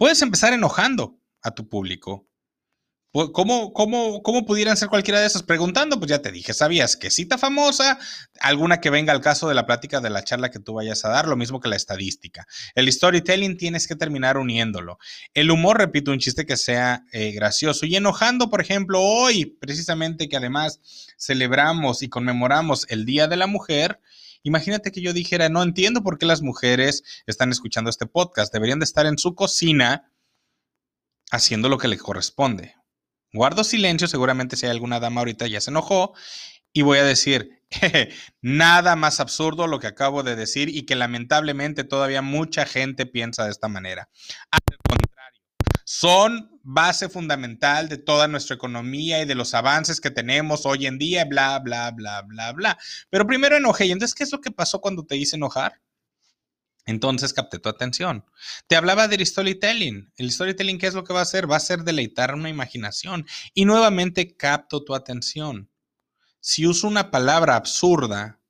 Puedes 0.02 0.20
empezar 0.20 0.52
enojando 0.52 1.20
a 1.42 1.52
tu 1.52 1.68
público. 1.68 2.28
¿Cómo, 3.12 3.72
cómo, 3.72 4.20
¿Cómo 4.24 4.44
pudieran 4.44 4.76
ser 4.76 4.88
cualquiera 4.88 5.20
de 5.20 5.26
esas? 5.26 5.44
Preguntando, 5.44 6.00
pues 6.00 6.10
ya 6.10 6.20
te 6.20 6.32
dije, 6.32 6.52
¿sabías 6.54 6.96
que 6.96 7.08
cita 7.08 7.38
famosa? 7.38 8.00
Alguna 8.40 8.80
que 8.80 8.90
venga 8.90 9.12
al 9.12 9.20
caso 9.20 9.48
de 9.48 9.54
la 9.54 9.64
plática 9.64 10.00
de 10.00 10.10
la 10.10 10.24
charla 10.24 10.50
que 10.50 10.58
tú 10.58 10.74
vayas 10.74 11.04
a 11.04 11.08
dar, 11.10 11.28
lo 11.28 11.36
mismo 11.36 11.60
que 11.60 11.68
la 11.68 11.76
estadística. 11.76 12.48
El 12.74 12.90
storytelling 12.90 13.56
tienes 13.56 13.86
que 13.86 13.94
terminar 13.94 14.38
uniéndolo. 14.38 14.98
El 15.34 15.52
humor, 15.52 15.78
repito, 15.78 16.10
un 16.10 16.18
chiste 16.18 16.46
que 16.46 16.56
sea 16.56 17.04
eh, 17.12 17.30
gracioso. 17.30 17.86
Y 17.86 17.94
enojando, 17.94 18.50
por 18.50 18.60
ejemplo, 18.60 19.00
hoy, 19.00 19.44
precisamente 19.44 20.28
que 20.28 20.36
además 20.36 20.80
celebramos 21.16 22.02
y 22.02 22.08
conmemoramos 22.08 22.86
el 22.88 23.04
Día 23.04 23.28
de 23.28 23.36
la 23.36 23.46
Mujer, 23.46 24.00
Imagínate 24.42 24.90
que 24.92 25.00
yo 25.00 25.12
dijera, 25.12 25.48
no 25.48 25.62
entiendo 25.62 26.02
por 26.02 26.18
qué 26.18 26.26
las 26.26 26.42
mujeres 26.42 27.02
están 27.26 27.50
escuchando 27.50 27.90
este 27.90 28.06
podcast. 28.06 28.52
Deberían 28.52 28.78
de 28.80 28.84
estar 28.84 29.06
en 29.06 29.18
su 29.18 29.34
cocina 29.34 30.12
haciendo 31.30 31.68
lo 31.68 31.78
que 31.78 31.88
les 31.88 32.02
corresponde. 32.02 32.74
Guardo 33.32 33.64
silencio, 33.64 34.08
seguramente 34.08 34.56
si 34.56 34.66
hay 34.66 34.72
alguna 34.72 35.00
dama 35.00 35.22
ahorita 35.22 35.46
ya 35.46 35.60
se 35.60 35.70
enojó 35.70 36.12
y 36.72 36.82
voy 36.82 36.98
a 36.98 37.04
decir, 37.04 37.62
nada 38.42 38.96
más 38.96 39.20
absurdo 39.20 39.66
lo 39.66 39.78
que 39.78 39.86
acabo 39.86 40.22
de 40.22 40.36
decir 40.36 40.68
y 40.68 40.84
que 40.84 40.96
lamentablemente 40.96 41.84
todavía 41.84 42.22
mucha 42.22 42.66
gente 42.66 43.06
piensa 43.06 43.44
de 43.44 43.50
esta 43.50 43.68
manera. 43.68 44.10
Al 44.50 44.60
contrario, 44.76 45.21
son 45.94 46.58
base 46.62 47.10
fundamental 47.10 47.90
de 47.90 47.98
toda 47.98 48.26
nuestra 48.26 48.56
economía 48.56 49.20
y 49.20 49.26
de 49.26 49.34
los 49.34 49.52
avances 49.52 50.00
que 50.00 50.10
tenemos 50.10 50.64
hoy 50.64 50.86
en 50.86 50.96
día, 50.96 51.26
bla, 51.26 51.58
bla, 51.58 51.90
bla, 51.90 52.22
bla, 52.22 52.52
bla. 52.52 52.78
Pero 53.10 53.26
primero 53.26 53.58
enojé. 53.58 53.84
¿Y 53.84 53.92
entonces 53.92 54.14
qué 54.14 54.24
es 54.24 54.32
lo 54.32 54.40
que 54.40 54.50
pasó 54.50 54.80
cuando 54.80 55.04
te 55.04 55.18
hice 55.18 55.36
enojar? 55.36 55.82
Entonces 56.86 57.34
capté 57.34 57.58
tu 57.58 57.68
atención. 57.68 58.24
Te 58.68 58.76
hablaba 58.76 59.06
del 59.06 59.24
storytelling. 59.26 60.10
El 60.16 60.30
storytelling, 60.30 60.78
¿qué 60.78 60.86
es 60.86 60.94
lo 60.94 61.04
que 61.04 61.12
va 61.12 61.18
a 61.18 61.24
hacer? 61.24 61.50
Va 61.50 61.56
a 61.56 61.60
ser 61.60 61.84
deleitar 61.84 62.34
una 62.34 62.48
imaginación. 62.48 63.26
Y 63.52 63.66
nuevamente 63.66 64.34
capto 64.34 64.82
tu 64.84 64.94
atención. 64.94 65.70
Si 66.40 66.66
uso 66.66 66.88
una 66.88 67.10
palabra 67.10 67.54
absurda, 67.54 68.40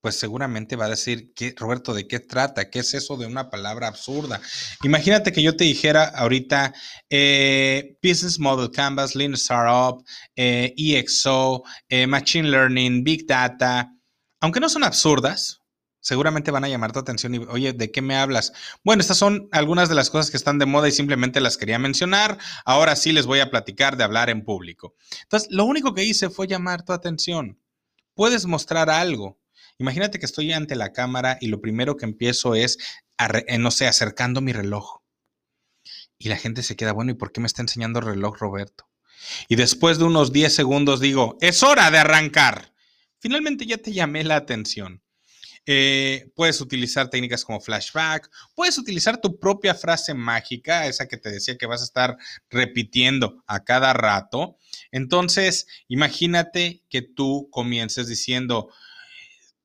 pues 0.00 0.16
seguramente 0.16 0.76
va 0.76 0.86
a 0.86 0.90
decir, 0.90 1.32
¿qué, 1.34 1.54
Roberto, 1.56 1.92
¿de 1.92 2.06
qué 2.06 2.20
trata? 2.20 2.70
¿Qué 2.70 2.80
es 2.80 2.94
eso 2.94 3.16
de 3.16 3.26
una 3.26 3.50
palabra 3.50 3.88
absurda? 3.88 4.40
Imagínate 4.84 5.32
que 5.32 5.42
yo 5.42 5.56
te 5.56 5.64
dijera 5.64 6.04
ahorita 6.04 6.72
eh, 7.10 7.96
Business 8.02 8.38
Model 8.38 8.70
Canvas, 8.70 9.14
Lean 9.14 9.34
Startup, 9.34 10.04
eh, 10.36 10.72
EXO, 10.76 11.64
eh, 11.88 12.06
Machine 12.06 12.48
Learning, 12.48 13.02
Big 13.02 13.26
Data. 13.26 13.92
Aunque 14.40 14.60
no 14.60 14.68
son 14.68 14.84
absurdas, 14.84 15.62
seguramente 16.00 16.50
van 16.50 16.64
a 16.64 16.68
llamar 16.68 16.92
tu 16.92 17.00
atención 17.00 17.34
y, 17.34 17.38
oye, 17.38 17.72
¿de 17.72 17.90
qué 17.90 18.00
me 18.00 18.16
hablas? 18.16 18.52
Bueno, 18.84 19.00
estas 19.00 19.18
son 19.18 19.48
algunas 19.50 19.88
de 19.88 19.96
las 19.96 20.10
cosas 20.10 20.30
que 20.30 20.36
están 20.36 20.58
de 20.58 20.66
moda 20.66 20.88
y 20.88 20.92
simplemente 20.92 21.40
las 21.40 21.56
quería 21.56 21.78
mencionar. 21.78 22.38
Ahora 22.64 22.94
sí 22.96 23.12
les 23.12 23.26
voy 23.26 23.40
a 23.40 23.50
platicar 23.50 23.96
de 23.96 24.04
hablar 24.04 24.30
en 24.30 24.44
público. 24.44 24.94
Entonces, 25.22 25.48
lo 25.50 25.64
único 25.64 25.92
que 25.92 26.04
hice 26.04 26.30
fue 26.30 26.46
llamar 26.46 26.84
tu 26.84 26.92
atención. 26.92 27.60
Puedes 28.14 28.46
mostrar 28.46 28.90
algo. 28.90 29.38
Imagínate 29.78 30.18
que 30.18 30.26
estoy 30.26 30.52
ante 30.52 30.74
la 30.74 30.92
cámara 30.92 31.38
y 31.40 31.48
lo 31.48 31.60
primero 31.60 31.96
que 31.96 32.04
empiezo 32.04 32.54
es, 32.54 32.78
eh, 33.46 33.58
no 33.58 33.70
sé, 33.70 33.86
acercando 33.86 34.40
mi 34.40 34.52
reloj. 34.52 35.00
Y 36.18 36.28
la 36.28 36.36
gente 36.36 36.62
se 36.62 36.76
queda, 36.76 36.92
bueno, 36.92 37.12
¿y 37.12 37.14
por 37.14 37.30
qué 37.30 37.40
me 37.40 37.46
está 37.46 37.62
enseñando 37.62 38.00
el 38.00 38.06
reloj 38.06 38.38
Roberto? 38.38 38.88
Y 39.48 39.56
después 39.56 39.98
de 39.98 40.04
unos 40.04 40.32
10 40.32 40.52
segundos 40.52 41.00
digo, 41.00 41.36
es 41.40 41.62
hora 41.62 41.90
de 41.90 41.98
arrancar. 41.98 42.72
Finalmente 43.20 43.66
ya 43.66 43.78
te 43.78 43.92
llamé 43.92 44.24
la 44.24 44.36
atención. 44.36 45.02
Eh, 45.70 46.30
puedes 46.34 46.62
utilizar 46.62 47.10
técnicas 47.10 47.44
como 47.44 47.60
flashback, 47.60 48.30
puedes 48.54 48.78
utilizar 48.78 49.20
tu 49.20 49.38
propia 49.38 49.74
frase 49.74 50.14
mágica, 50.14 50.86
esa 50.86 51.06
que 51.06 51.18
te 51.18 51.30
decía 51.30 51.58
que 51.58 51.66
vas 51.66 51.82
a 51.82 51.84
estar 51.84 52.16
repitiendo 52.48 53.44
a 53.46 53.64
cada 53.64 53.92
rato. 53.92 54.56
Entonces, 54.92 55.66
imagínate 55.86 56.82
que 56.88 57.02
tú 57.02 57.48
comiences 57.50 58.08
diciendo 58.08 58.72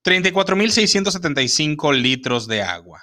34.675 0.04 1.94
litros 1.94 2.48
de 2.48 2.62
agua. 2.62 3.02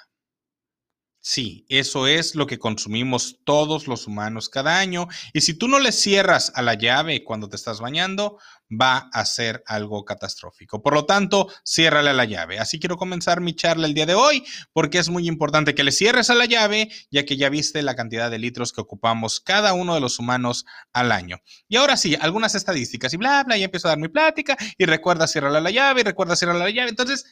Sí, 1.23 1.67
eso 1.69 2.07
es 2.07 2.33
lo 2.33 2.47
que 2.47 2.57
consumimos 2.57 3.41
todos 3.43 3.87
los 3.87 4.07
humanos 4.07 4.49
cada 4.49 4.79
año. 4.79 5.07
Y 5.33 5.41
si 5.41 5.53
tú 5.53 5.67
no 5.67 5.77
le 5.77 5.91
cierras 5.91 6.51
a 6.55 6.63
la 6.63 6.73
llave 6.73 7.23
cuando 7.23 7.47
te 7.47 7.57
estás 7.57 7.79
bañando, 7.79 8.39
va 8.69 9.07
a 9.13 9.23
ser 9.25 9.61
algo 9.67 10.03
catastrófico. 10.03 10.81
Por 10.81 10.95
lo 10.95 11.05
tanto, 11.05 11.47
ciérrale 11.63 12.09
a 12.09 12.13
la 12.13 12.25
llave. 12.25 12.57
Así 12.57 12.79
quiero 12.79 12.97
comenzar 12.97 13.39
mi 13.39 13.55
charla 13.55 13.85
el 13.85 13.93
día 13.93 14.07
de 14.07 14.15
hoy, 14.15 14.43
porque 14.73 14.97
es 14.97 15.09
muy 15.09 15.27
importante 15.27 15.75
que 15.75 15.83
le 15.83 15.91
cierres 15.91 16.31
a 16.31 16.35
la 16.35 16.45
llave, 16.45 16.89
ya 17.11 17.23
que 17.23 17.37
ya 17.37 17.49
viste 17.49 17.83
la 17.83 17.95
cantidad 17.95 18.31
de 18.31 18.39
litros 18.39 18.73
que 18.73 18.81
ocupamos 18.81 19.41
cada 19.41 19.73
uno 19.73 19.93
de 19.93 20.01
los 20.01 20.17
humanos 20.17 20.65
al 20.91 21.11
año. 21.11 21.37
Y 21.67 21.75
ahora 21.75 21.97
sí, 21.97 22.17
algunas 22.19 22.55
estadísticas 22.55 23.13
y 23.13 23.17
bla, 23.17 23.43
bla, 23.43 23.57
y 23.57 23.63
empiezo 23.63 23.87
a 23.87 23.91
dar 23.91 23.99
mi 23.99 24.07
plática 24.07 24.57
y 24.75 24.85
recuerda 24.85 25.27
cerrarle 25.27 25.59
a 25.59 25.61
la 25.61 25.69
llave 25.69 26.01
y 26.01 26.03
recuerda 26.03 26.35
cerrarle 26.35 26.63
a 26.63 26.65
la 26.65 26.71
llave. 26.71 26.89
Entonces, 26.89 27.25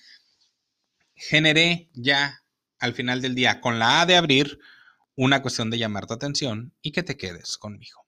generé 1.15 1.89
ya 1.93 2.39
al 2.79 2.93
final 2.93 3.21
del 3.21 3.35
día 3.35 3.61
con 3.61 3.79
la 3.79 4.01
A 4.01 4.05
de 4.05 4.15
abrir 4.15 4.59
una 5.15 5.41
cuestión 5.41 5.69
de 5.69 5.77
llamar 5.77 6.07
tu 6.07 6.13
atención 6.13 6.73
y 6.81 6.91
que 6.91 7.03
te 7.03 7.17
quedes 7.17 7.57
conmigo. 7.57 8.05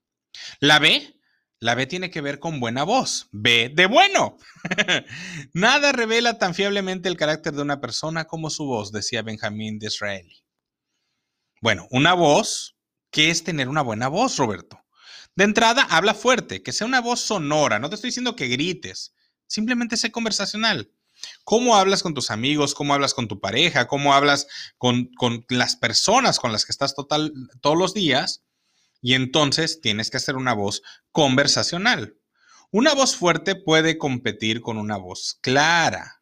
La 0.59 0.79
B, 0.79 1.19
la 1.59 1.75
B 1.75 1.85
tiene 1.85 2.09
que 2.09 2.21
ver 2.21 2.39
con 2.39 2.59
buena 2.59 2.83
voz. 2.83 3.27
B 3.31 3.71
de 3.73 3.85
bueno. 3.85 4.37
Nada 5.53 5.91
revela 5.91 6.37
tan 6.39 6.55
fiablemente 6.55 7.09
el 7.09 7.17
carácter 7.17 7.53
de 7.53 7.61
una 7.61 7.79
persona 7.79 8.25
como 8.25 8.49
su 8.49 8.65
voz, 8.65 8.91
decía 8.91 9.21
Benjamín 9.21 9.77
de 9.77 9.87
Israeli. 9.87 10.43
Bueno, 11.61 11.87
una 11.91 12.13
voz, 12.13 12.77
¿qué 13.11 13.29
es 13.29 13.43
tener 13.43 13.69
una 13.69 13.83
buena 13.83 14.07
voz, 14.07 14.37
Roberto? 14.37 14.83
De 15.35 15.43
entrada, 15.43 15.83
habla 15.83 16.13
fuerte, 16.13 16.63
que 16.63 16.71
sea 16.71 16.87
una 16.87 16.99
voz 16.99 17.19
sonora. 17.19 17.77
No 17.77 17.89
te 17.89 17.95
estoy 17.95 18.07
diciendo 18.07 18.35
que 18.35 18.47
grites, 18.47 19.13
simplemente 19.47 19.97
sé 19.97 20.11
conversacional. 20.11 20.91
¿Cómo 21.43 21.75
hablas 21.75 22.03
con 22.03 22.13
tus 22.13 22.31
amigos? 22.31 22.73
¿Cómo 22.73 22.93
hablas 22.93 23.13
con 23.13 23.27
tu 23.27 23.39
pareja? 23.39 23.87
¿Cómo 23.87 24.13
hablas 24.13 24.47
con, 24.77 25.09
con 25.17 25.45
las 25.49 25.75
personas 25.75 26.39
con 26.39 26.51
las 26.51 26.65
que 26.65 26.71
estás 26.71 26.95
total, 26.95 27.33
todos 27.61 27.77
los 27.77 27.93
días? 27.93 28.43
Y 29.01 29.15
entonces 29.15 29.81
tienes 29.81 30.09
que 30.09 30.17
hacer 30.17 30.35
una 30.35 30.53
voz 30.53 30.83
conversacional. 31.11 32.17
Una 32.71 32.93
voz 32.93 33.15
fuerte 33.15 33.55
puede 33.55 33.97
competir 33.97 34.61
con 34.61 34.77
una 34.77 34.97
voz 34.97 35.37
clara. 35.41 36.21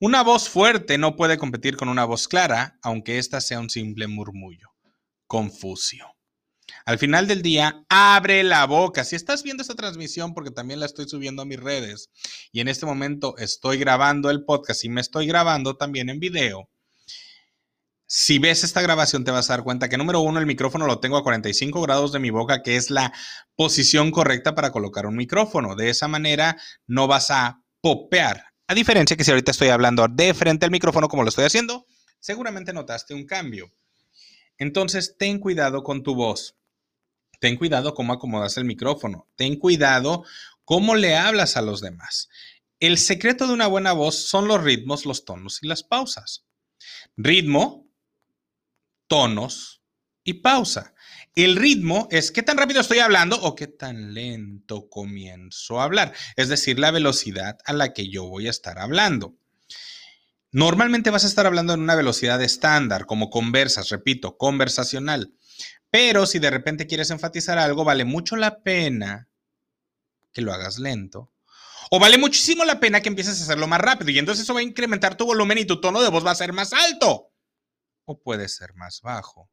Una 0.00 0.22
voz 0.22 0.48
fuerte 0.48 0.98
no 0.98 1.16
puede 1.16 1.38
competir 1.38 1.76
con 1.76 1.88
una 1.88 2.04
voz 2.04 2.28
clara, 2.28 2.78
aunque 2.82 3.18
ésta 3.18 3.40
sea 3.40 3.58
un 3.58 3.70
simple 3.70 4.06
murmullo. 4.06 4.74
Confucio. 5.26 6.17
Al 6.88 6.98
final 6.98 7.26
del 7.26 7.42
día, 7.42 7.84
abre 7.90 8.42
la 8.42 8.64
boca. 8.64 9.04
Si 9.04 9.14
estás 9.14 9.42
viendo 9.42 9.60
esta 9.60 9.74
transmisión, 9.74 10.32
porque 10.32 10.50
también 10.50 10.80
la 10.80 10.86
estoy 10.86 11.06
subiendo 11.06 11.42
a 11.42 11.44
mis 11.44 11.60
redes, 11.60 12.08
y 12.50 12.60
en 12.60 12.68
este 12.68 12.86
momento 12.86 13.36
estoy 13.36 13.76
grabando 13.76 14.30
el 14.30 14.46
podcast 14.46 14.84
y 14.84 14.88
me 14.88 15.02
estoy 15.02 15.26
grabando 15.26 15.76
también 15.76 16.08
en 16.08 16.18
video. 16.18 16.70
Si 18.06 18.38
ves 18.38 18.64
esta 18.64 18.80
grabación, 18.80 19.22
te 19.22 19.30
vas 19.30 19.50
a 19.50 19.52
dar 19.52 19.64
cuenta 19.64 19.90
que 19.90 19.98
número 19.98 20.20
uno, 20.20 20.40
el 20.40 20.46
micrófono 20.46 20.86
lo 20.86 20.98
tengo 20.98 21.18
a 21.18 21.22
45 21.22 21.82
grados 21.82 22.10
de 22.10 22.20
mi 22.20 22.30
boca, 22.30 22.62
que 22.62 22.76
es 22.76 22.88
la 22.88 23.12
posición 23.54 24.10
correcta 24.10 24.54
para 24.54 24.72
colocar 24.72 25.04
un 25.04 25.16
micrófono. 25.16 25.76
De 25.76 25.90
esa 25.90 26.08
manera 26.08 26.56
no 26.86 27.06
vas 27.06 27.30
a 27.30 27.60
popear. 27.82 28.44
A 28.66 28.72
diferencia 28.72 29.14
que 29.14 29.24
si 29.24 29.30
ahorita 29.30 29.50
estoy 29.50 29.68
hablando 29.68 30.08
de 30.08 30.32
frente 30.32 30.64
al 30.64 30.70
micrófono 30.70 31.08
como 31.08 31.22
lo 31.22 31.28
estoy 31.28 31.44
haciendo, 31.44 31.84
seguramente 32.18 32.72
notaste 32.72 33.12
un 33.12 33.26
cambio. 33.26 33.70
Entonces, 34.56 35.16
ten 35.18 35.38
cuidado 35.38 35.82
con 35.82 36.02
tu 36.02 36.14
voz. 36.14 36.57
Ten 37.38 37.56
cuidado 37.56 37.94
cómo 37.94 38.12
acomodas 38.12 38.56
el 38.56 38.64
micrófono. 38.64 39.28
Ten 39.36 39.56
cuidado 39.56 40.24
cómo 40.64 40.94
le 40.94 41.16
hablas 41.16 41.56
a 41.56 41.62
los 41.62 41.80
demás. 41.80 42.28
El 42.80 42.98
secreto 42.98 43.46
de 43.46 43.52
una 43.52 43.66
buena 43.66 43.92
voz 43.92 44.16
son 44.16 44.48
los 44.48 44.62
ritmos, 44.62 45.06
los 45.06 45.24
tonos 45.24 45.62
y 45.62 45.66
las 45.66 45.82
pausas. 45.82 46.44
Ritmo, 47.16 47.88
tonos 49.06 49.82
y 50.22 50.34
pausa. 50.34 50.94
El 51.34 51.56
ritmo 51.56 52.08
es 52.10 52.30
qué 52.30 52.42
tan 52.42 52.56
rápido 52.56 52.80
estoy 52.80 52.98
hablando 52.98 53.40
o 53.40 53.54
qué 53.54 53.66
tan 53.66 54.12
lento 54.14 54.88
comienzo 54.88 55.80
a 55.80 55.84
hablar. 55.84 56.12
Es 56.36 56.48
decir, 56.48 56.78
la 56.78 56.90
velocidad 56.90 57.58
a 57.64 57.72
la 57.72 57.92
que 57.92 58.08
yo 58.08 58.26
voy 58.26 58.46
a 58.46 58.50
estar 58.50 58.78
hablando. 58.78 59.36
Normalmente 60.50 61.10
vas 61.10 61.24
a 61.24 61.28
estar 61.28 61.46
hablando 61.46 61.74
en 61.74 61.80
una 61.80 61.94
velocidad 61.94 62.42
estándar, 62.42 63.06
como 63.06 63.30
conversas, 63.30 63.90
repito, 63.90 64.36
conversacional. 64.36 65.34
Pero 65.90 66.26
si 66.26 66.38
de 66.38 66.50
repente 66.50 66.86
quieres 66.86 67.10
enfatizar 67.10 67.58
algo, 67.58 67.84
vale 67.84 68.04
mucho 68.04 68.36
la 68.36 68.62
pena 68.62 69.28
que 70.32 70.42
lo 70.42 70.52
hagas 70.52 70.78
lento. 70.78 71.32
O 71.90 71.98
vale 71.98 72.18
muchísimo 72.18 72.64
la 72.64 72.80
pena 72.80 73.00
que 73.00 73.08
empieces 73.08 73.40
a 73.40 73.44
hacerlo 73.44 73.66
más 73.66 73.80
rápido. 73.80 74.10
Y 74.10 74.18
entonces 74.18 74.44
eso 74.44 74.54
va 74.54 74.60
a 74.60 74.64
incrementar 74.64 75.16
tu 75.16 75.24
volumen 75.24 75.58
y 75.58 75.64
tu 75.64 75.80
tono 75.80 76.02
de 76.02 76.10
voz 76.10 76.24
va 76.24 76.32
a 76.32 76.36
ser 76.36 76.52
más 76.52 76.72
alto. 76.72 77.32
O 78.04 78.20
puede 78.20 78.48
ser 78.48 78.74
más 78.74 79.00
bajo 79.00 79.50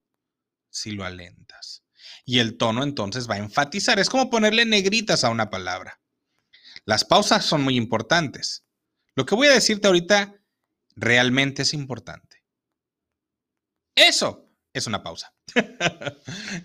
si 0.69 0.91
lo 0.91 1.05
alentas. 1.05 1.83
Y 2.25 2.39
el 2.39 2.57
tono 2.57 2.83
entonces 2.83 3.29
va 3.29 3.35
a 3.35 3.39
enfatizar. 3.39 3.99
Es 3.99 4.09
como 4.09 4.29
ponerle 4.29 4.65
negritas 4.65 5.23
a 5.23 5.29
una 5.29 5.49
palabra. 5.49 6.01
Las 6.83 7.05
pausas 7.05 7.45
son 7.45 7.61
muy 7.61 7.77
importantes. 7.77 8.65
Lo 9.15 9.25
que 9.25 9.35
voy 9.35 9.47
a 9.47 9.53
decirte 9.53 9.87
ahorita 9.87 10.35
realmente 10.95 11.61
es 11.61 11.73
importante. 11.73 12.43
Eso 13.95 14.44
es 14.75 14.87
una 14.87 15.03
pausa. 15.03 15.33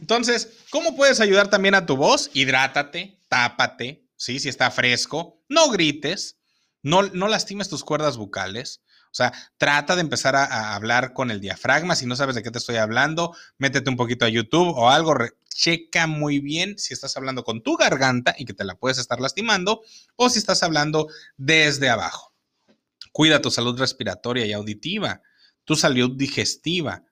Entonces, 0.00 0.58
¿cómo 0.70 0.96
puedes 0.96 1.20
ayudar 1.20 1.48
también 1.48 1.76
a 1.76 1.86
tu 1.86 1.96
voz? 1.96 2.28
Hidrátate, 2.34 3.20
tápate, 3.28 4.04
¿sí? 4.16 4.40
Si 4.40 4.48
está 4.48 4.70
fresco, 4.72 5.40
no 5.48 5.70
grites, 5.70 6.38
no, 6.82 7.02
no 7.02 7.28
lastimes 7.28 7.68
tus 7.68 7.84
cuerdas 7.84 8.16
bucales. 8.16 8.82
O 9.12 9.14
sea, 9.14 9.32
trata 9.58 9.94
de 9.94 10.02
empezar 10.02 10.34
a, 10.34 10.74
hablar 10.74 11.12
con 11.12 11.30
el 11.30 11.40
diafragma. 11.40 11.94
Si 11.94 12.04
no 12.06 12.16
sabes 12.16 12.34
de 12.34 12.42
qué 12.42 12.50
te 12.50 12.58
estoy 12.58 12.76
hablando, 12.76 13.34
métete 13.58 13.90
un 13.90 13.96
poquito 13.96 14.24
a 14.24 14.28
YouTube 14.28 14.72
o 14.76 14.90
algo. 14.90 15.14
checa 15.48 16.08
muy 16.08 16.40
bien 16.40 16.78
si 16.78 16.92
estás 16.92 17.16
hablando 17.16 17.44
con 17.44 17.62
tu 17.62 17.76
garganta 17.76 18.34
y 18.36 18.44
que 18.44 18.54
te 18.54 18.64
la 18.64 18.74
puedes 18.74 18.98
estar 18.98 19.20
lastimando 19.20 19.82
o 20.16 20.30
si 20.30 20.38
estás 20.38 20.64
hablando 20.64 21.06
desde 21.36 21.88
abajo. 21.90 22.32
Cuida 23.12 23.40
tu 23.40 23.50
salud 23.50 23.78
respiratoria 23.78 24.46
y 24.46 24.52
auditiva, 24.52 25.22
tu 25.64 25.76
salud 25.76 26.12
digestiva 26.16 27.04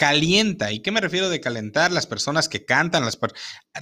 calienta. 0.00 0.72
¿Y 0.72 0.80
qué 0.80 0.92
me 0.92 1.02
refiero 1.02 1.28
de 1.28 1.42
calentar? 1.42 1.92
Las 1.92 2.06
personas 2.06 2.48
que 2.48 2.64
cantan, 2.64 3.04
las 3.04 3.18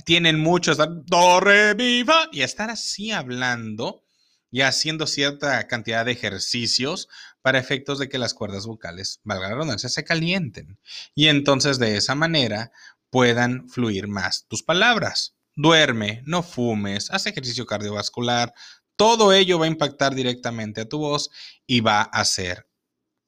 tienen 0.05 0.41
muchos 0.41 0.77
do, 0.77 1.39
re, 1.39 1.77
mi, 1.77 2.03
fa, 2.03 2.29
y 2.33 2.43
estar 2.43 2.71
así 2.71 3.13
hablando 3.13 4.03
y 4.51 4.63
haciendo 4.63 5.07
cierta 5.07 5.69
cantidad 5.69 6.05
de 6.05 6.11
ejercicios 6.11 7.09
para 7.41 7.61
efectos 7.61 8.01
de 8.01 8.09
que 8.09 8.19
las 8.19 8.35
cuerdas 8.35 8.67
vocales, 8.67 9.21
valga 9.23 9.47
la 9.47 9.55
redundancia, 9.55 9.89
se 9.89 10.03
calienten. 10.03 10.81
Y 11.15 11.29
entonces 11.29 11.79
de 11.79 11.97
esa 11.97 12.17
manera 12.17 12.73
puedan 13.11 13.69
fluir 13.69 14.09
más 14.09 14.49
tus 14.49 14.65
palabras. 14.65 15.37
Duerme, 15.55 16.25
no 16.27 16.43
fumes, 16.43 17.13
haz 17.13 17.27
ejercicio 17.27 17.65
cardiovascular. 17.65 18.53
Todo 18.97 19.33
ello 19.33 19.61
va 19.61 19.67
a 19.67 19.69
impactar 19.69 20.17
directamente 20.17 20.81
a 20.81 20.89
tu 20.89 20.99
voz 20.99 21.31
y 21.65 21.81
va 21.81 22.03
a 22.03 22.25
ser 22.25 22.69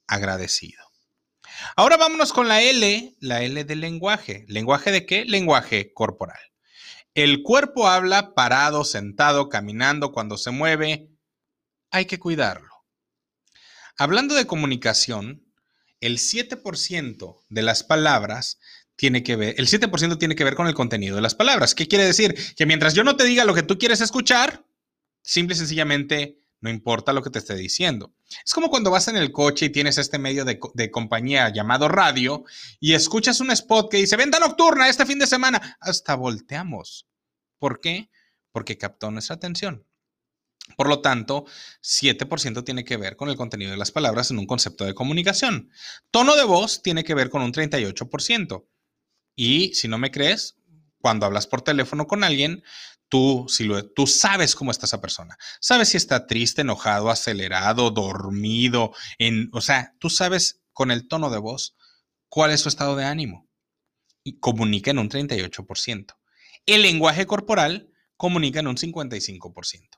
agradecido. 0.08 0.89
Ahora 1.76 1.96
vámonos 1.96 2.32
con 2.32 2.48
la 2.48 2.62
L, 2.62 3.14
la 3.20 3.42
L 3.42 3.64
del 3.64 3.80
lenguaje. 3.80 4.44
¿Lenguaje 4.48 4.90
de 4.90 5.06
qué? 5.06 5.24
Lenguaje 5.24 5.92
corporal. 5.92 6.40
El 7.14 7.42
cuerpo 7.42 7.88
habla 7.88 8.34
parado, 8.34 8.84
sentado, 8.84 9.48
caminando, 9.48 10.12
cuando 10.12 10.36
se 10.36 10.50
mueve. 10.50 11.08
Hay 11.90 12.04
que 12.04 12.18
cuidarlo. 12.18 12.70
Hablando 13.98 14.34
de 14.34 14.46
comunicación, 14.46 15.44
el 16.00 16.18
7% 16.18 17.40
de 17.48 17.62
las 17.62 17.82
palabras 17.82 18.58
tiene 18.96 19.22
que 19.22 19.36
ver, 19.36 19.54
el 19.58 19.66
7% 19.66 20.18
tiene 20.18 20.36
que 20.36 20.44
ver 20.44 20.54
con 20.54 20.66
el 20.66 20.74
contenido 20.74 21.16
de 21.16 21.22
las 21.22 21.34
palabras. 21.34 21.74
¿Qué 21.74 21.88
quiere 21.88 22.04
decir? 22.04 22.34
Que 22.56 22.66
mientras 22.66 22.94
yo 22.94 23.04
no 23.04 23.16
te 23.16 23.24
diga 23.24 23.44
lo 23.44 23.54
que 23.54 23.62
tú 23.62 23.78
quieres 23.78 24.00
escuchar, 24.00 24.64
simple 25.22 25.54
y 25.54 25.58
sencillamente 25.58 26.38
no 26.60 26.70
importa 26.70 27.12
lo 27.12 27.22
que 27.22 27.30
te 27.30 27.38
esté 27.38 27.54
diciendo. 27.54 28.14
Es 28.44 28.52
como 28.52 28.70
cuando 28.70 28.90
vas 28.90 29.08
en 29.08 29.16
el 29.16 29.32
coche 29.32 29.66
y 29.66 29.70
tienes 29.70 29.98
este 29.98 30.18
medio 30.18 30.44
de, 30.44 30.90
compañía 30.90 31.48
llamado 31.48 31.88
radio 31.88 32.44
y 32.78 32.94
escuchas 32.94 33.40
un 33.40 33.50
spot 33.50 33.90
que 33.90 33.96
dice, 33.96 34.16
venta 34.16 34.38
nocturna 34.38 34.88
este 34.88 35.06
fin 35.06 35.18
de 35.18 35.26
semana. 35.26 35.78
Hasta 35.80 36.14
volteamos. 36.14 37.08
¿Por 37.58 37.80
qué? 37.80 38.10
Porque 38.52 38.78
captó 38.78 39.10
nuestra 39.10 39.36
atención. 39.36 39.86
Por 40.76 40.88
lo 40.88 41.00
tanto, 41.00 41.46
7% 41.82 42.64
tiene 42.64 42.84
que 42.84 42.96
ver 42.96 43.16
con 43.16 43.28
el 43.28 43.36
contenido 43.36 43.70
de 43.70 43.76
las 43.76 43.90
palabras 43.90 44.30
en 44.30 44.38
un 44.38 44.46
concepto 44.46 44.84
de 44.84 44.94
comunicación. 44.94 45.70
Tono 46.10 46.36
de 46.36 46.44
voz 46.44 46.82
tiene 46.82 47.04
que 47.04 47.14
ver 47.14 47.30
con 47.30 47.42
un 47.42 47.52
38%. 47.52 48.66
Y 49.34 49.74
si 49.74 49.88
no 49.88 49.98
me 49.98 50.10
crees, 50.10 50.56
cuando 51.00 51.26
hablas 51.26 51.46
por 51.46 51.62
teléfono 51.62 52.06
con 52.06 52.22
alguien, 52.22 52.62
Tú, 53.10 53.44
si 53.48 53.64
lo, 53.64 53.84
tú 53.90 54.06
sabes 54.06 54.54
cómo 54.54 54.70
está 54.70 54.86
esa 54.86 55.02
persona. 55.02 55.36
Sabes 55.60 55.90
si 55.90 55.98
está 55.98 56.26
triste, 56.26 56.62
enojado, 56.62 57.10
acelerado, 57.10 57.90
dormido. 57.90 58.94
En, 59.18 59.50
o 59.52 59.60
sea, 59.60 59.94
tú 59.98 60.08
sabes 60.08 60.62
con 60.72 60.90
el 60.90 61.08
tono 61.08 61.28
de 61.28 61.38
voz 61.38 61.76
cuál 62.30 62.52
es 62.52 62.60
su 62.60 62.70
estado 62.70 62.96
de 62.96 63.04
ánimo. 63.04 63.46
Y 64.24 64.38
comunica 64.38 64.90
en 64.90 64.98
un 64.98 65.10
38%. 65.10 66.16
El 66.66 66.82
lenguaje 66.82 67.26
corporal 67.26 67.90
comunica 68.16 68.60
en 68.60 68.68
un 68.68 68.76
55%. 68.76 69.88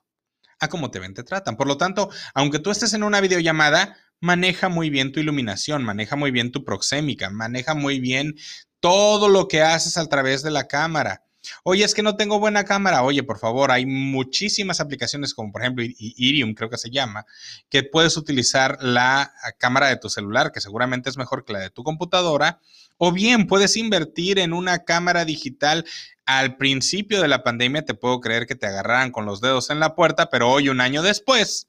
A 0.59 0.67
cómo 0.69 0.91
te 0.91 0.99
ven, 0.99 1.13
te 1.13 1.23
tratan. 1.23 1.55
Por 1.55 1.67
lo 1.67 1.77
tanto, 1.77 2.09
aunque 2.33 2.59
tú 2.59 2.71
estés 2.71 2.93
en 2.93 3.03
una 3.03 3.21
videollamada, 3.21 3.97
maneja 4.21 4.69
muy 4.69 4.89
bien 4.89 5.11
tu 5.11 5.19
iluminación, 5.19 5.83
maneja 5.83 6.15
muy 6.15 6.31
bien 6.31 6.51
tu 6.51 6.63
proxémica, 6.63 7.29
maneja 7.29 7.75
muy 7.75 7.99
bien 7.99 8.35
todo 8.79 9.27
lo 9.27 9.49
que 9.49 9.61
haces 9.61 9.97
a 9.97 10.07
través 10.07 10.41
de 10.43 10.51
la 10.51 10.67
cámara. 10.67 11.25
Oye, 11.63 11.83
es 11.83 11.93
que 11.93 12.03
no 12.03 12.15
tengo 12.15 12.39
buena 12.39 12.63
cámara. 12.63 13.03
Oye, 13.03 13.23
por 13.23 13.39
favor, 13.39 13.71
hay 13.71 13.85
muchísimas 13.85 14.79
aplicaciones 14.79 15.33
como 15.33 15.51
por 15.51 15.61
ejemplo 15.61 15.83
Irium, 15.97 16.53
creo 16.53 16.69
que 16.69 16.77
se 16.77 16.89
llama, 16.89 17.25
que 17.69 17.83
puedes 17.83 18.17
utilizar 18.17 18.77
la 18.81 19.33
cámara 19.57 19.87
de 19.87 19.97
tu 19.97 20.09
celular, 20.09 20.51
que 20.51 20.61
seguramente 20.61 21.09
es 21.09 21.17
mejor 21.17 21.45
que 21.45 21.53
la 21.53 21.59
de 21.59 21.69
tu 21.69 21.83
computadora, 21.83 22.59
o 22.97 23.11
bien 23.11 23.47
puedes 23.47 23.75
invertir 23.75 24.39
en 24.39 24.53
una 24.53 24.83
cámara 24.83 25.25
digital. 25.25 25.85
Al 26.25 26.55
principio 26.55 27.21
de 27.21 27.27
la 27.27 27.43
pandemia 27.43 27.83
te 27.83 27.93
puedo 27.93 28.21
creer 28.21 28.45
que 28.45 28.55
te 28.55 28.65
agarraran 28.65 29.11
con 29.11 29.25
los 29.25 29.41
dedos 29.41 29.69
en 29.69 29.79
la 29.79 29.95
puerta, 29.95 30.29
pero 30.29 30.49
hoy, 30.49 30.69
un 30.69 30.79
año 30.79 31.01
después, 31.01 31.67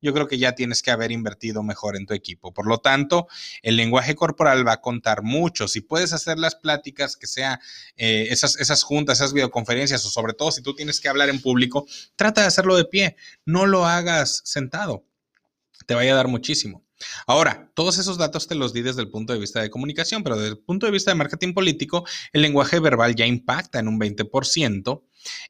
yo 0.00 0.12
creo 0.14 0.28
que 0.28 0.38
ya 0.38 0.52
tienes 0.52 0.82
que 0.82 0.90
haber 0.90 1.12
invertido 1.12 1.62
mejor 1.62 1.96
en 1.96 2.06
tu 2.06 2.14
equipo. 2.14 2.52
Por 2.52 2.66
lo 2.66 2.78
tanto, 2.78 3.28
el 3.62 3.76
lenguaje 3.76 4.14
corporal 4.14 4.66
va 4.66 4.74
a 4.74 4.80
contar 4.80 5.22
mucho. 5.22 5.68
Si 5.68 5.80
puedes 5.80 6.12
hacer 6.12 6.38
las 6.38 6.54
pláticas, 6.54 7.16
que 7.16 7.26
sea 7.26 7.60
eh, 7.96 8.28
esas, 8.30 8.58
esas 8.60 8.82
juntas, 8.82 9.18
esas 9.18 9.32
videoconferencias, 9.32 10.04
o 10.04 10.10
sobre 10.10 10.34
todo 10.34 10.52
si 10.52 10.62
tú 10.62 10.74
tienes 10.74 11.00
que 11.00 11.08
hablar 11.08 11.28
en 11.28 11.40
público, 11.40 11.86
trata 12.16 12.42
de 12.42 12.46
hacerlo 12.46 12.76
de 12.76 12.84
pie. 12.84 13.16
No 13.44 13.66
lo 13.66 13.86
hagas 13.86 14.42
sentado. 14.44 15.04
Te 15.86 15.94
vaya 15.94 16.12
a 16.12 16.16
dar 16.16 16.28
muchísimo. 16.28 16.84
Ahora, 17.26 17.70
todos 17.74 17.98
esos 17.98 18.18
datos 18.18 18.48
te 18.48 18.54
los 18.54 18.72
di 18.72 18.82
desde 18.82 19.02
el 19.02 19.10
punto 19.10 19.32
de 19.32 19.38
vista 19.38 19.60
de 19.60 19.70
comunicación, 19.70 20.22
pero 20.22 20.36
desde 20.36 20.50
el 20.50 20.58
punto 20.58 20.86
de 20.86 20.92
vista 20.92 21.10
de 21.10 21.16
marketing 21.16 21.54
político, 21.54 22.04
el 22.32 22.42
lenguaje 22.42 22.80
verbal 22.80 23.14
ya 23.14 23.26
impacta 23.26 23.78
en 23.78 23.88
un 23.88 24.00
20% 24.00 25.02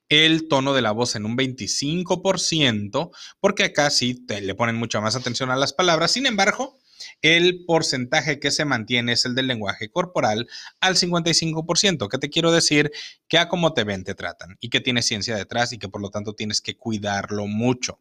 el 0.08 0.48
tono 0.48 0.74
de 0.74 0.82
la 0.82 0.92
voz 0.92 1.16
en 1.16 1.24
un 1.24 1.36
25%, 1.36 3.10
porque 3.40 3.64
acá 3.64 3.90
sí 3.90 4.14
te, 4.26 4.40
le 4.40 4.54
ponen 4.54 4.76
mucha 4.76 5.00
más 5.00 5.16
atención 5.16 5.50
a 5.50 5.56
las 5.56 5.72
palabras. 5.72 6.12
Sin 6.12 6.26
embargo, 6.26 6.78
el 7.22 7.64
porcentaje 7.64 8.38
que 8.38 8.50
se 8.50 8.64
mantiene 8.64 9.12
es 9.12 9.24
el 9.24 9.34
del 9.34 9.46
lenguaje 9.46 9.90
corporal 9.90 10.48
al 10.80 10.96
55%. 10.96 12.08
¿Qué 12.08 12.18
te 12.18 12.30
quiero 12.30 12.52
decir? 12.52 12.90
Que 13.28 13.38
a 13.38 13.48
cómo 13.48 13.74
te 13.74 13.84
ven 13.84 14.04
te 14.04 14.14
tratan 14.14 14.56
y 14.60 14.68
que 14.70 14.80
tiene 14.80 15.02
ciencia 15.02 15.36
detrás 15.36 15.72
y 15.72 15.78
que 15.78 15.88
por 15.88 16.00
lo 16.00 16.10
tanto 16.10 16.34
tienes 16.34 16.60
que 16.60 16.76
cuidarlo 16.76 17.46
mucho. 17.46 17.98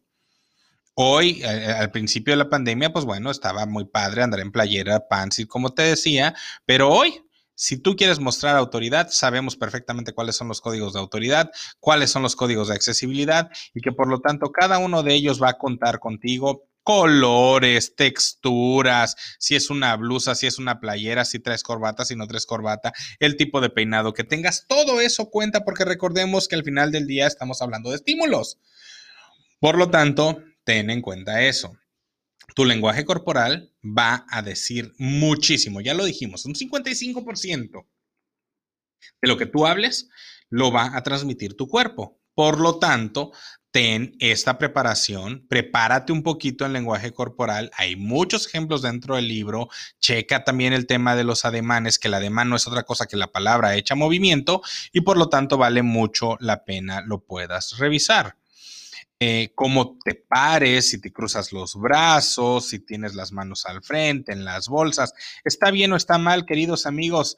Hoy, 0.94 1.42
eh, 1.44 1.46
al 1.46 1.92
principio 1.92 2.32
de 2.32 2.38
la 2.38 2.50
pandemia, 2.50 2.92
pues 2.92 3.04
bueno, 3.04 3.30
estaba 3.30 3.66
muy 3.66 3.84
padre 3.84 4.22
andar 4.22 4.40
en 4.40 4.50
playera, 4.50 5.06
pants 5.06 5.38
y 5.38 5.46
como 5.46 5.72
te 5.72 5.82
decía, 5.82 6.34
pero 6.66 6.90
hoy 6.90 7.22
si 7.58 7.76
tú 7.76 7.96
quieres 7.96 8.20
mostrar 8.20 8.54
autoridad, 8.54 9.08
sabemos 9.10 9.56
perfectamente 9.56 10.12
cuáles 10.12 10.36
son 10.36 10.46
los 10.46 10.60
códigos 10.60 10.92
de 10.92 11.00
autoridad, 11.00 11.50
cuáles 11.80 12.08
son 12.08 12.22
los 12.22 12.36
códigos 12.36 12.68
de 12.68 12.76
accesibilidad 12.76 13.50
y 13.74 13.80
que 13.80 13.90
por 13.90 14.06
lo 14.06 14.20
tanto 14.20 14.52
cada 14.52 14.78
uno 14.78 15.02
de 15.02 15.14
ellos 15.14 15.42
va 15.42 15.48
a 15.48 15.58
contar 15.58 15.98
contigo 15.98 16.68
colores, 16.84 17.96
texturas, 17.96 19.16
si 19.40 19.56
es 19.56 19.70
una 19.70 19.96
blusa, 19.96 20.36
si 20.36 20.46
es 20.46 20.60
una 20.60 20.78
playera, 20.78 21.24
si 21.24 21.40
traes 21.40 21.64
corbata, 21.64 22.04
si 22.04 22.14
no 22.14 22.28
traes 22.28 22.46
corbata, 22.46 22.92
el 23.18 23.36
tipo 23.36 23.60
de 23.60 23.70
peinado 23.70 24.14
que 24.14 24.22
tengas, 24.22 24.64
todo 24.68 25.00
eso 25.00 25.28
cuenta 25.28 25.64
porque 25.64 25.84
recordemos 25.84 26.46
que 26.46 26.54
al 26.54 26.62
final 26.62 26.92
del 26.92 27.08
día 27.08 27.26
estamos 27.26 27.60
hablando 27.60 27.90
de 27.90 27.96
estímulos. 27.96 28.58
Por 29.58 29.76
lo 29.76 29.90
tanto, 29.90 30.44
ten 30.62 30.90
en 30.90 31.02
cuenta 31.02 31.42
eso 31.42 31.76
tu 32.54 32.64
lenguaje 32.64 33.04
corporal 33.04 33.72
va 33.84 34.26
a 34.28 34.42
decir 34.42 34.92
muchísimo. 34.98 35.80
Ya 35.80 35.94
lo 35.94 36.04
dijimos, 36.04 36.44
un 36.44 36.54
55% 36.54 37.86
de 39.22 39.28
lo 39.28 39.36
que 39.36 39.46
tú 39.46 39.66
hables 39.66 40.08
lo 40.50 40.72
va 40.72 40.96
a 40.96 41.02
transmitir 41.02 41.56
tu 41.56 41.68
cuerpo. 41.68 42.18
Por 42.34 42.60
lo 42.60 42.78
tanto, 42.78 43.32
ten 43.70 44.16
esta 44.20 44.58
preparación, 44.58 45.46
prepárate 45.48 46.12
un 46.12 46.22
poquito 46.22 46.64
en 46.64 46.72
lenguaje 46.72 47.12
corporal. 47.12 47.70
Hay 47.76 47.96
muchos 47.96 48.46
ejemplos 48.46 48.82
dentro 48.82 49.16
del 49.16 49.28
libro. 49.28 49.68
Checa 50.00 50.44
también 50.44 50.72
el 50.72 50.86
tema 50.86 51.16
de 51.16 51.24
los 51.24 51.44
ademanes, 51.44 51.98
que 51.98 52.08
el 52.08 52.14
ademán 52.14 52.48
no 52.48 52.56
es 52.56 52.66
otra 52.66 52.84
cosa 52.84 53.06
que 53.06 53.16
la 53.16 53.32
palabra 53.32 53.74
hecha 53.74 53.94
movimiento 53.94 54.62
y 54.92 55.02
por 55.02 55.16
lo 55.16 55.28
tanto 55.28 55.58
vale 55.58 55.82
mucho 55.82 56.36
la 56.40 56.64
pena 56.64 57.02
lo 57.02 57.24
puedas 57.24 57.76
revisar. 57.78 58.37
Eh, 59.20 59.50
cómo 59.56 59.98
te 60.04 60.14
pares, 60.14 60.90
si 60.90 61.00
te 61.00 61.12
cruzas 61.12 61.52
los 61.52 61.74
brazos, 61.74 62.68
si 62.68 62.78
tienes 62.78 63.16
las 63.16 63.32
manos 63.32 63.66
al 63.66 63.82
frente, 63.82 64.32
en 64.32 64.44
las 64.44 64.68
bolsas. 64.68 65.12
¿Está 65.44 65.72
bien 65.72 65.92
o 65.92 65.96
está 65.96 66.18
mal, 66.18 66.46
queridos 66.46 66.86
amigos? 66.86 67.36